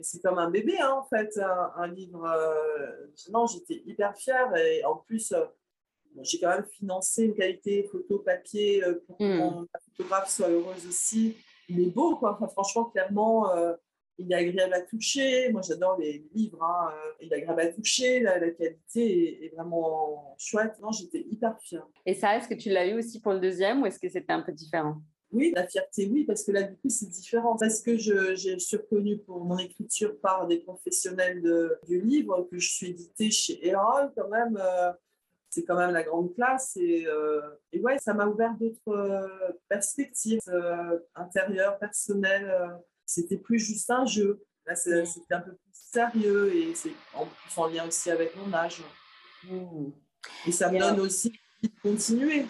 c'est 0.00 0.22
comme 0.22 0.38
un 0.38 0.50
bébé, 0.50 0.78
hein, 0.78 0.92
en 0.92 1.04
fait, 1.04 1.38
un, 1.76 1.86
livre. 1.88 2.24
Euh, 2.24 3.06
non, 3.32 3.46
j'étais 3.46 3.82
hyper 3.86 4.16
fière 4.16 4.54
et 4.56 4.84
en 4.84 4.96
plus, 4.96 5.32
euh, 5.32 5.44
j'ai 6.22 6.38
quand 6.38 6.50
même 6.50 6.66
financé 6.66 7.24
une 7.24 7.34
qualité 7.34 7.88
photo 7.90 8.18
papier 8.18 8.84
euh, 8.84 9.02
pour 9.06 9.18
que 9.18 9.24
hmm. 9.24 9.38
mon 9.38 9.66
photographe 9.84 10.30
soit 10.30 10.48
heureuse 10.48 10.86
aussi. 10.86 11.36
Il 11.68 11.80
est 11.80 11.90
beau, 11.90 12.16
quoi. 12.16 12.38
franchement, 12.52 12.84
clairement, 12.84 13.50
il 14.18 14.30
est 14.30 14.36
agréable 14.36 14.72
à 14.72 14.82
toucher. 14.82 15.50
Moi, 15.50 15.62
j'adore 15.62 15.98
les 15.98 16.24
livres. 16.32 16.62
Hein, 16.62 16.94
il 17.20 17.32
est 17.32 17.36
agréable 17.36 17.60
à 17.60 17.72
toucher. 17.72 18.20
La, 18.20 18.38
la 18.38 18.50
qualité 18.50 19.42
est, 19.42 19.46
est, 19.46 19.48
vraiment 19.56 20.36
chouette. 20.38 20.78
Non, 20.80 20.92
j'étais 20.92 21.26
hyper 21.28 21.58
fière. 21.60 21.84
Et 22.06 22.14
ça, 22.14 22.36
est-ce 22.36 22.46
que 22.46 22.54
tu 22.54 22.70
l'as 22.70 22.86
eu 22.86 22.96
aussi 22.96 23.20
pour 23.20 23.32
le 23.32 23.40
deuxième 23.40 23.82
ou 23.82 23.86
est-ce 23.86 23.98
que 23.98 24.08
c'était 24.08 24.32
un 24.32 24.42
peu 24.42 24.52
différent? 24.52 24.98
Oui, 25.32 25.52
la 25.54 25.66
fierté, 25.66 26.08
oui, 26.10 26.24
parce 26.24 26.44
que 26.44 26.52
là, 26.52 26.62
du 26.62 26.76
coup, 26.76 26.88
c'est 26.88 27.08
différent. 27.08 27.56
Parce 27.56 27.80
que 27.80 27.96
je, 27.96 28.56
suis 28.58 28.76
reconnue 28.76 29.18
pour 29.18 29.44
mon 29.44 29.58
écriture 29.58 30.18
par 30.20 30.46
des 30.46 30.58
professionnels 30.58 31.42
de, 31.42 31.78
du 31.86 32.00
livre, 32.00 32.46
que 32.50 32.58
je 32.58 32.68
suis 32.68 32.86
éditée 32.88 33.30
chez 33.30 33.66
Erol, 33.66 34.12
quand 34.16 34.28
même. 34.28 34.58
Euh, 34.60 34.92
c'est 35.50 35.64
quand 35.64 35.76
même 35.76 35.92
la 35.92 36.02
grande 36.02 36.34
classe. 36.34 36.76
Et, 36.76 37.06
euh, 37.06 37.40
et 37.72 37.80
ouais, 37.80 37.98
ça 37.98 38.14
m'a 38.14 38.26
ouvert 38.26 38.54
d'autres 38.54 38.88
euh, 38.88 39.52
perspectives 39.68 40.40
intérieures, 41.14 41.78
personnelles. 41.78 42.78
C'était 43.04 43.38
plus 43.38 43.58
juste 43.58 43.90
un 43.90 44.06
jeu. 44.06 44.44
Là, 44.66 44.74
c'était 44.74 45.34
un 45.34 45.40
peu 45.40 45.52
plus 45.52 45.72
sérieux 45.72 46.54
et 46.54 46.74
c'est 46.74 46.92
en 47.14 47.24
plus 47.24 47.58
en 47.58 47.68
lien 47.68 47.86
aussi 47.86 48.10
avec 48.10 48.36
mon 48.36 48.52
âge. 48.52 48.82
Mmh. 49.44 49.90
Et 50.46 50.52
ça 50.52 50.70
me 50.70 50.78
donne 50.78 51.00
aussi 51.00 51.28
envie 51.28 51.72
de 51.72 51.80
continuer. 51.80 52.46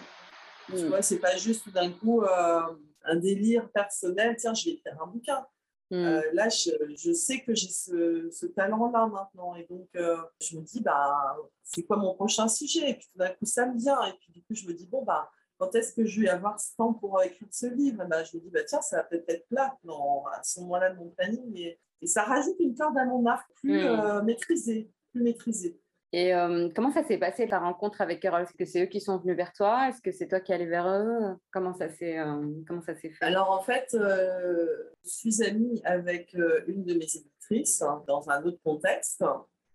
Tu 0.67 0.83
mm. 0.83 0.87
vois, 0.87 1.01
c'est 1.01 1.19
pas 1.19 1.35
juste 1.37 1.63
tout 1.63 1.71
d'un 1.71 1.91
coup 1.91 2.21
euh, 2.21 2.61
un 3.03 3.15
délire 3.15 3.69
personnel, 3.71 4.35
tiens, 4.37 4.53
je 4.53 4.65
vais 4.65 4.71
écrire 4.71 5.01
un 5.01 5.07
bouquin. 5.07 5.45
Mm. 5.91 5.95
Euh, 5.95 6.21
là, 6.33 6.49
je, 6.49 6.71
je, 6.95 7.11
sais 7.13 7.41
que 7.41 7.55
j'ai 7.55 7.69
ce, 7.69 8.29
ce 8.29 8.45
talent-là 8.45 9.07
maintenant. 9.07 9.55
Et 9.55 9.65
donc, 9.69 9.87
euh, 9.95 10.17
je 10.41 10.57
me 10.57 10.61
dis, 10.61 10.81
bah, 10.81 11.37
c'est 11.63 11.83
quoi 11.83 11.97
mon 11.97 12.13
prochain 12.13 12.47
sujet? 12.47 12.89
Et 12.89 12.93
puis 12.95 13.07
tout 13.11 13.17
d'un 13.17 13.29
coup, 13.29 13.45
ça 13.45 13.65
me 13.65 13.77
vient. 13.77 14.03
Et 14.05 14.13
puis 14.19 14.33
du 14.33 14.41
coup, 14.43 14.53
je 14.53 14.67
me 14.67 14.73
dis, 14.73 14.87
bon, 14.87 15.03
bah, 15.03 15.29
quand 15.57 15.73
est-ce 15.75 15.93
que 15.93 16.05
je 16.05 16.21
vais 16.21 16.29
avoir 16.29 16.59
ce 16.59 16.75
temps 16.75 16.93
pour 16.93 17.21
écrire 17.23 17.47
ce 17.51 17.67
livre? 17.67 18.05
Bah, 18.05 18.23
Je 18.23 18.35
me 18.37 18.41
dis, 18.41 18.49
bah, 18.49 18.63
tiens, 18.65 18.81
ça 18.81 18.97
va 18.97 19.03
peut-être 19.03 19.29
être 19.29 19.47
là 19.51 19.77
non, 19.83 20.25
à 20.27 20.43
ce 20.43 20.59
moment-là 20.61 20.91
de 20.91 20.97
mon 20.97 21.09
planning. 21.11 21.57
Et, 21.57 21.79
et, 22.01 22.07
ça 22.07 22.23
rajoute 22.23 22.57
une 22.59 22.75
corde 22.75 22.97
à 22.97 23.05
mon 23.05 23.25
arc 23.25 23.49
plus 23.55 23.83
mm. 23.83 24.23
maîtrisée. 24.25 24.91
Plus 25.13 25.23
maîtrisée. 25.23 25.79
Et 26.13 26.33
euh, 26.33 26.69
comment 26.73 26.91
ça 26.91 27.03
s'est 27.03 27.17
passé 27.17 27.47
ta 27.47 27.59
rencontre 27.59 27.99
avec 27.99 28.23
Erol 28.23 28.43
Est-ce 28.43 28.53
que 28.53 28.65
c'est 28.65 28.83
eux 28.83 28.85
qui 28.85 29.01
sont 29.01 29.17
venus 29.17 29.35
vers 29.35 29.51
toi? 29.51 29.89
Est-ce 29.89 30.01
que 30.01 30.11
c'est 30.11 30.27
toi 30.27 30.39
qui 30.39 30.53
allais 30.53 30.65
vers 30.65 30.87
eux? 30.87 31.35
Comment 31.51 31.73
ça 31.73 31.89
s'est 31.89 32.17
euh, 32.17 32.45
comment 32.65 32.81
ça 32.81 32.95
s'est 32.95 33.09
fait? 33.09 33.25
Alors 33.25 33.51
en 33.51 33.61
fait, 33.61 33.93
euh, 33.93 34.65
je 35.03 35.09
suis 35.09 35.43
amie 35.43 35.81
avec 35.83 36.33
une 36.67 36.85
de 36.85 36.93
mes 36.93 37.05
éditrices 37.05 37.81
hein, 37.81 38.03
dans 38.07 38.29
un 38.29 38.41
autre 38.43 38.59
contexte. 38.63 39.23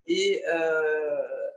Et 0.07 0.42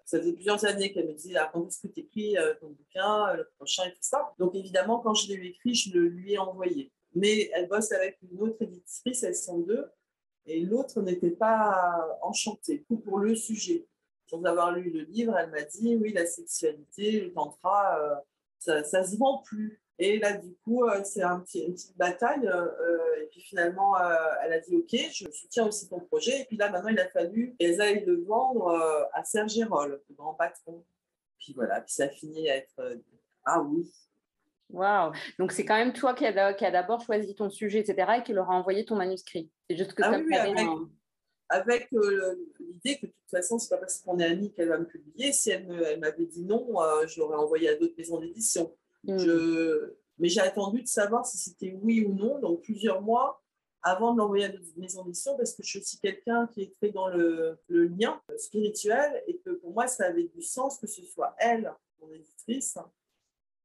ça 0.06 0.20
faisait 0.20 0.34
plusieurs 0.34 0.64
années 0.66 0.92
qu'elle 0.92 1.08
me 1.08 1.14
disait 1.14 1.38
ah, 1.38 1.50
quand 1.52 1.66
est-ce 1.68 1.88
que 1.88 1.92
tu 1.92 2.02
écris 2.02 2.36
ton 2.60 2.68
bouquin, 2.68 3.34
le 3.34 3.50
prochain 3.58 3.86
et 3.86 3.92
tout 3.92 4.02
ça. 4.02 4.34
Donc 4.38 4.54
évidemment, 4.56 5.00
quand 5.00 5.16
je 5.16 5.30
l'ai 5.30 5.48
écrit, 5.48 5.74
je 5.74 5.98
le 5.98 6.08
lui 6.10 6.34
ai 6.34 6.38
envoyé. 6.38 6.92
Mais 7.16 7.50
elle 7.54 7.68
bosse 7.68 7.92
avec 7.92 8.20
une 8.22 8.40
autre 8.42 8.62
éditrice, 8.62 9.24
elles 9.24 9.36
sont 9.36 9.60
deux, 9.60 9.86
et 10.46 10.60
l'autre 10.60 11.02
n'était 11.02 11.32
pas 11.32 12.06
enchantée 12.22 12.86
pour 13.06 13.18
le 13.18 13.34
sujet 13.36 13.88
sans 14.28 14.44
avoir 14.44 14.72
lu 14.72 14.90
le 14.90 15.02
livre, 15.02 15.38
elle 15.38 15.50
m'a 15.50 15.62
dit 15.62 15.96
oui, 15.96 16.14
la 16.14 16.26
sexualité, 16.26 17.22
le 17.22 17.34
tantra, 17.34 18.00
euh, 18.00 18.16
ça, 18.60 18.84
ça 18.84 19.04
se 19.04 19.18
vend 19.18 19.40
plus. 19.44 19.82
Et 19.98 20.20
là, 20.20 20.34
du 20.34 20.54
coup, 20.64 20.84
euh, 20.84 21.02
c'est 21.04 21.22
un 21.22 21.40
petit, 21.40 21.62
une 21.62 21.74
petite 21.74 21.98
bataille. 21.98 22.48
Euh, 22.48 22.68
et 23.22 23.28
puis 23.28 23.42
finalement, 23.42 23.96
elle 24.44 24.54
a 24.54 24.60
dit 24.60 24.76
OK, 24.76 24.90
je 24.92 25.32
soutiens 25.32 25.68
aussi 25.68 25.88
ton 25.88 26.00
projet. 26.00 26.42
Et 26.42 26.46
puis 26.46 26.58
là, 26.58 26.70
maintenant, 26.70 26.90
il 26.90 27.00
a 27.00 27.08
fallu 27.10 27.56
qu'elles 27.60 27.80
aillent 27.82 28.06
le 28.06 28.24
vendre 28.24 29.08
à 29.14 29.24
Serge 29.24 29.52
Gérol, 29.52 30.02
le 30.10 30.16
grand 30.16 30.34
patron. 30.34 30.84
Puis 31.40 31.54
voilà, 31.54 31.82
puis 31.82 31.94
ça 31.94 32.06
a 32.06 32.10
fini 32.10 32.50
à 32.50 32.58
être 32.58 33.00
Ah 33.46 33.62
oui. 33.62 33.90
Waouh! 34.70 35.14
Donc, 35.38 35.52
c'est 35.52 35.64
quand 35.64 35.78
même 35.78 35.94
toi 35.94 36.14
qui 36.16 36.26
as 36.26 36.72
d'abord 36.72 37.02
choisi 37.02 37.36
ton 37.36 37.50
sujet, 37.50 37.80
etc., 37.80 38.14
et 38.18 38.24
qui 38.24 38.34
leur 38.34 38.50
a 38.50 38.56
envoyé 38.56 38.84
ton 38.84 38.96
manuscrit. 38.96 39.52
C'est 39.70 39.78
juste 39.78 39.94
que 39.94 40.02
ah 40.04 40.12
ça 40.12 40.20
oui, 40.20 40.36
avec 40.36 40.56
euh, 41.52 42.36
l'idée 42.60 42.98
que 42.98 43.06
de 43.06 43.12
toute 43.12 43.32
façon, 43.32 43.60
c'est 43.60 43.70
pas 43.70 43.78
parce 43.78 44.00
qu'on 44.00 44.20
est 44.20 44.26
amis 44.26 44.52
qu'elle 44.52 44.70
va 44.70 44.80
me 44.80 44.86
publier. 44.86 45.32
Si 45.32 45.52
elle 45.52 46.00
m'avait 46.00 46.26
dit 46.26 46.44
non, 46.44 46.82
euh, 46.82 47.08
je 47.08 47.20
l'aurais 47.20 47.38
envoyé 47.38 47.70
à 47.70 47.76
d'autres 47.76 47.96
maisons 47.98 48.20
d'édition. 48.20 48.76
Mm. 49.04 49.18
Je... 49.18 49.94
Mais 50.18 50.30
j'ai 50.30 50.42
attendu 50.42 50.82
de 50.82 50.88
savoir 50.88 51.26
si 51.26 51.38
c'était 51.38 51.78
oui 51.82 52.06
ou 52.06 52.14
non, 52.14 52.40
donc 52.40 52.62
plusieurs 52.62 53.02
mois 53.02 53.42
avant 53.82 54.14
de 54.14 54.18
l'envoyer 54.18 54.46
à 54.46 54.50
d'autres 54.50 54.78
maisons 54.78 55.04
d'édition, 55.04 55.38
parce 55.38 55.54
que 55.54 55.62
je 55.62 55.70
suis 55.70 55.80
aussi 55.80 56.00
quelqu'un 56.00 56.48
qui 56.48 56.64
est 56.64 56.74
très 56.74 56.90
dans 56.90 57.08
le, 57.08 57.60
le, 57.68 57.86
lien 57.86 58.20
spirituel 58.38 59.24
et 59.28 59.38
que 59.38 59.52
pour 59.52 59.74
moi, 59.74 59.86
ça 59.86 60.06
avait 60.06 60.24
du 60.24 60.42
sens 60.42 60.80
que 60.80 60.88
ce 60.88 61.04
soit 61.04 61.36
elle, 61.38 61.72
mon 62.02 62.12
éditrice, 62.12 62.80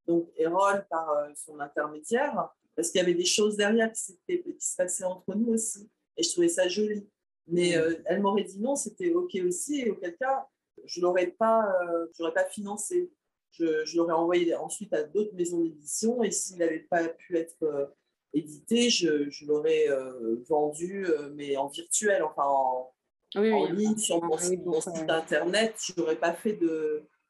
donc 0.06 0.28
Erol 0.36 0.86
par 0.90 1.08
euh, 1.10 1.30
son 1.34 1.58
intermédiaire, 1.60 2.50
parce 2.76 2.90
qu'il 2.90 3.00
y 3.00 3.02
avait 3.02 3.14
des 3.14 3.24
choses 3.24 3.56
derrière 3.56 3.90
qui, 3.92 4.18
qui 4.26 4.60
se 4.60 4.76
passaient 4.76 5.04
entre 5.04 5.34
nous 5.34 5.54
aussi. 5.54 5.88
Et 6.16 6.22
je 6.22 6.30
trouvais 6.32 6.48
ça 6.48 6.68
joli. 6.68 7.08
Mais 7.50 7.76
euh, 7.76 7.94
elle 8.06 8.20
m'aurait 8.20 8.44
dit 8.44 8.60
non, 8.60 8.76
c'était 8.76 9.12
OK 9.12 9.36
aussi, 9.46 9.80
et 9.80 9.90
auquel 9.90 10.16
cas, 10.16 10.46
je 10.84 11.00
ne 11.00 11.06
l'aurais 11.06 11.28
pas, 11.28 11.72
euh, 11.84 12.30
pas 12.34 12.44
financé. 12.44 13.10
Je, 13.52 13.84
je 13.84 13.96
l'aurais 13.96 14.14
envoyé 14.14 14.54
ensuite 14.54 14.92
à 14.94 15.02
d'autres 15.02 15.34
maisons 15.34 15.60
d'édition, 15.60 16.22
et 16.22 16.30
s'il 16.30 16.58
n'avait 16.58 16.86
pas 16.90 17.08
pu 17.08 17.36
être 17.36 17.62
euh, 17.62 17.86
édité, 18.32 18.90
je, 18.90 19.28
je 19.28 19.44
l'aurais 19.44 19.88
vendu, 20.48 21.04
mais 21.34 21.56
en 21.56 21.66
virtuel, 21.66 22.22
enfin 22.22 22.44
en, 22.44 22.94
en 23.34 23.72
ligne, 23.72 23.96
sur 23.96 24.22
mon, 24.22 24.38
site 24.38 24.60
internet. 25.08 25.74
Je 25.84 26.00
n'aurais 26.00 26.14
pas 26.14 26.32
fait 26.32 26.56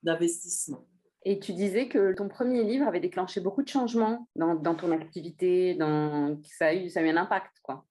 d'investissement. 0.02 0.86
Et 1.24 1.38
tu 1.38 1.52
disais 1.52 1.88
que 1.88 2.14
ton 2.14 2.28
premier 2.28 2.64
livre 2.64 2.86
avait 2.86 3.00
déclenché 3.00 3.40
beaucoup 3.40 3.62
de 3.62 3.68
changements 3.68 4.26
dans, 4.36 4.54
dans 4.54 4.74
ton 4.74 4.90
activité, 4.90 5.74
dans... 5.74 6.38
Ça, 6.44 6.66
a 6.66 6.74
eu, 6.74 6.88
ça 6.88 7.00
a 7.00 7.02
eu 7.02 7.08
un 7.08 7.16
impact, 7.16 7.52
quoi. 7.62 7.86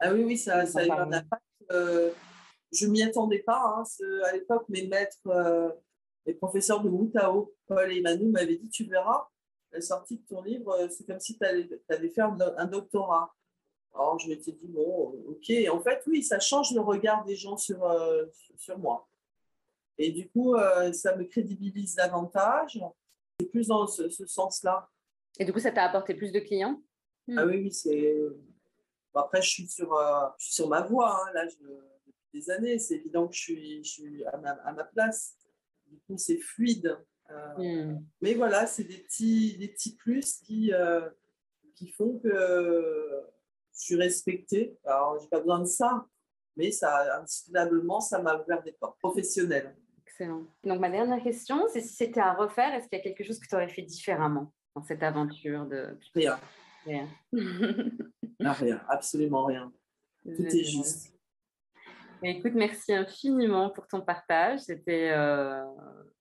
Ah 0.00 0.12
oui, 0.12 0.24
oui, 0.24 0.38
ça, 0.38 0.66
ça 0.66 0.80
a 0.80 0.86
eu 0.86 0.90
un 0.90 1.12
impact. 1.12 1.42
Euh, 1.70 2.10
je 2.72 2.86
ne 2.86 2.92
m'y 2.92 3.02
attendais 3.02 3.40
pas. 3.40 3.60
Hein, 3.78 3.82
à 4.24 4.32
l'époque, 4.32 4.68
mes 4.68 4.86
maîtres, 4.86 5.26
euh, 5.26 5.70
les 6.26 6.34
professeurs 6.34 6.82
de 6.82 6.88
Moutao, 6.88 7.54
Paul 7.66 7.92
et 7.92 8.00
Manu, 8.00 8.30
m'avaient 8.30 8.56
dit, 8.56 8.68
tu 8.68 8.84
verras, 8.84 9.28
la 9.72 9.80
sortie 9.80 10.18
de 10.18 10.24
ton 10.28 10.42
livre, 10.42 10.70
euh, 10.72 10.88
c'est 10.88 11.04
comme 11.04 11.20
si 11.20 11.36
tu 11.38 11.44
allais, 11.44 12.08
faire 12.10 12.34
un 12.56 12.66
doctorat. 12.66 13.34
Alors, 13.94 14.18
je 14.18 14.28
m'étais 14.28 14.52
dit, 14.52 14.68
bon, 14.68 15.14
ok. 15.28 15.52
En 15.72 15.80
fait, 15.80 16.02
oui, 16.06 16.22
ça 16.22 16.38
change 16.38 16.72
le 16.72 16.80
regard 16.80 17.24
des 17.24 17.34
gens 17.34 17.56
sur, 17.56 17.84
sur 18.56 18.78
moi. 18.78 19.08
Et 19.98 20.12
du 20.12 20.28
coup, 20.28 20.54
euh, 20.54 20.92
ça 20.92 21.16
me 21.16 21.24
crédibilise 21.24 21.96
davantage. 21.96 22.80
C'est 23.38 23.46
plus 23.46 23.66
dans 23.66 23.86
ce, 23.86 24.08
sens-là. 24.08 24.88
Et 25.38 25.44
du 25.44 25.52
coup, 25.52 25.58
ça 25.58 25.72
t'a 25.72 25.84
apporté 25.84 26.14
plus 26.14 26.32
de 26.32 26.38
clients? 26.38 26.80
Ah 27.36 27.44
oui, 27.44 27.56
oui, 27.62 27.72
c'est. 27.72 28.22
Après, 29.18 29.42
je 29.42 29.48
suis 29.48 29.66
sur, 29.66 29.92
euh, 29.94 30.26
sur 30.38 30.68
ma 30.68 30.82
voie, 30.82 31.20
hein, 31.20 31.32
là, 31.34 31.44
depuis 31.46 32.22
des 32.32 32.50
années. 32.50 32.78
C'est 32.78 32.96
évident 32.96 33.28
que 33.28 33.34
je 33.34 33.40
suis, 33.40 33.84
je 33.84 33.90
suis 33.90 34.24
à, 34.26 34.36
ma, 34.36 34.84
place. 34.84 35.36
Du 35.86 35.98
coup, 36.00 36.16
c'est 36.16 36.38
fluide. 36.38 36.98
Euh, 37.30 37.56
hmm. 37.90 38.04
Mais 38.20 38.34
voilà, 38.34 38.66
c'est 38.66 38.84
des 38.84 38.98
petits, 38.98 39.56
des 39.58 39.68
petits 39.68 39.96
plus 39.96 40.38
qui, 40.38 40.72
qui 41.74 41.88
font 41.88 42.18
que 42.18 43.24
je 43.74 43.80
suis 43.80 43.96
respectée. 43.96 44.78
Alors, 44.84 45.18
j'ai 45.20 45.28
pas 45.28 45.40
besoin 45.40 45.60
de 45.60 45.66
ça, 45.66 46.06
mais 46.56 46.70
ça, 46.70 47.18
indiscutablement, 47.18 48.00
ça 48.00 48.20
m'a 48.20 48.40
ouvert 48.40 48.62
des 48.62 48.72
portes 48.72 48.98
professionnelles. 48.98 49.74
Donc, 50.26 50.80
ma 50.80 50.90
dernière 50.90 51.22
question, 51.22 51.66
c'est 51.72 51.80
si 51.80 51.94
c'était 51.94 52.20
à 52.20 52.34
refaire, 52.34 52.74
est-ce 52.74 52.88
qu'il 52.88 52.98
y 52.98 53.00
a 53.00 53.04
quelque 53.04 53.24
chose 53.24 53.38
que 53.38 53.46
tu 53.46 53.54
aurais 53.54 53.68
fait 53.68 53.82
différemment 53.82 54.52
dans 54.74 54.82
cette 54.82 55.02
aventure 55.02 55.66
de... 55.66 55.96
Rien. 56.14 56.38
Rien. 56.88 57.08
rien, 58.40 58.80
absolument 58.88 59.44
rien. 59.44 59.70
Tout 60.24 60.42
est 60.42 60.64
juste. 60.64 61.12
Écoute, 62.22 62.54
merci 62.54 62.94
infiniment 62.94 63.70
pour 63.70 63.86
ton 63.86 64.00
partage. 64.00 64.60
C'était 64.60 65.10
euh, 65.12 65.64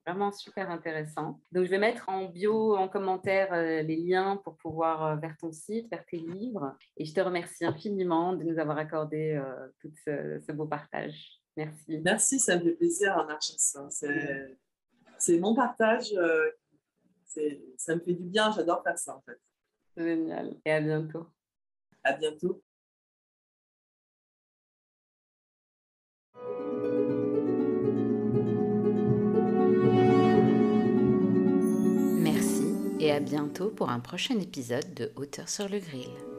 vraiment 0.05 0.31
super 0.31 0.69
intéressant. 0.69 1.41
Donc, 1.51 1.65
je 1.65 1.69
vais 1.71 1.79
mettre 1.79 2.09
en 2.09 2.25
bio, 2.25 2.75
en 2.75 2.87
commentaire, 2.87 3.51
euh, 3.53 3.81
les 3.81 3.95
liens 3.95 4.37
pour 4.43 4.57
pouvoir 4.57 5.05
euh, 5.05 5.15
vers 5.15 5.35
ton 5.37 5.51
site, 5.51 5.89
vers 5.89 6.05
tes 6.05 6.17
livres. 6.17 6.75
Et 6.97 7.05
je 7.05 7.13
te 7.13 7.21
remercie 7.21 7.65
infiniment 7.65 8.33
de 8.33 8.43
nous 8.43 8.59
avoir 8.59 8.77
accordé 8.77 9.41
tout 9.79 9.91
ce 10.05 10.51
beau 10.51 10.65
partage. 10.65 11.41
Merci. 11.55 12.01
Merci, 12.03 12.39
ça 12.39 12.57
me 12.57 12.63
fait 12.63 12.75
plaisir, 12.75 13.17
Anarchis. 13.17 13.57
C'est 15.17 15.39
mon 15.39 15.55
partage. 15.55 16.13
Ça 17.77 17.95
me 17.95 17.99
fait 18.01 18.13
du 18.13 18.23
bien, 18.23 18.51
j'adore 18.51 18.83
faire 18.83 18.97
ça 18.97 19.15
en 19.15 19.21
fait. 19.21 19.39
Génial. 19.97 20.55
Et 20.65 20.71
à 20.71 20.79
bientôt. 20.79 21.25
À 22.03 22.13
bientôt. 22.13 22.61
Merci 32.19 32.75
et 32.99 33.11
à 33.11 33.19
bientôt 33.19 33.69
pour 33.71 33.89
un 33.89 33.99
prochain 33.99 34.39
épisode 34.39 34.93
de 34.93 35.11
Hauteur 35.15 35.49
sur 35.49 35.67
le 35.67 35.79
grill. 35.79 36.36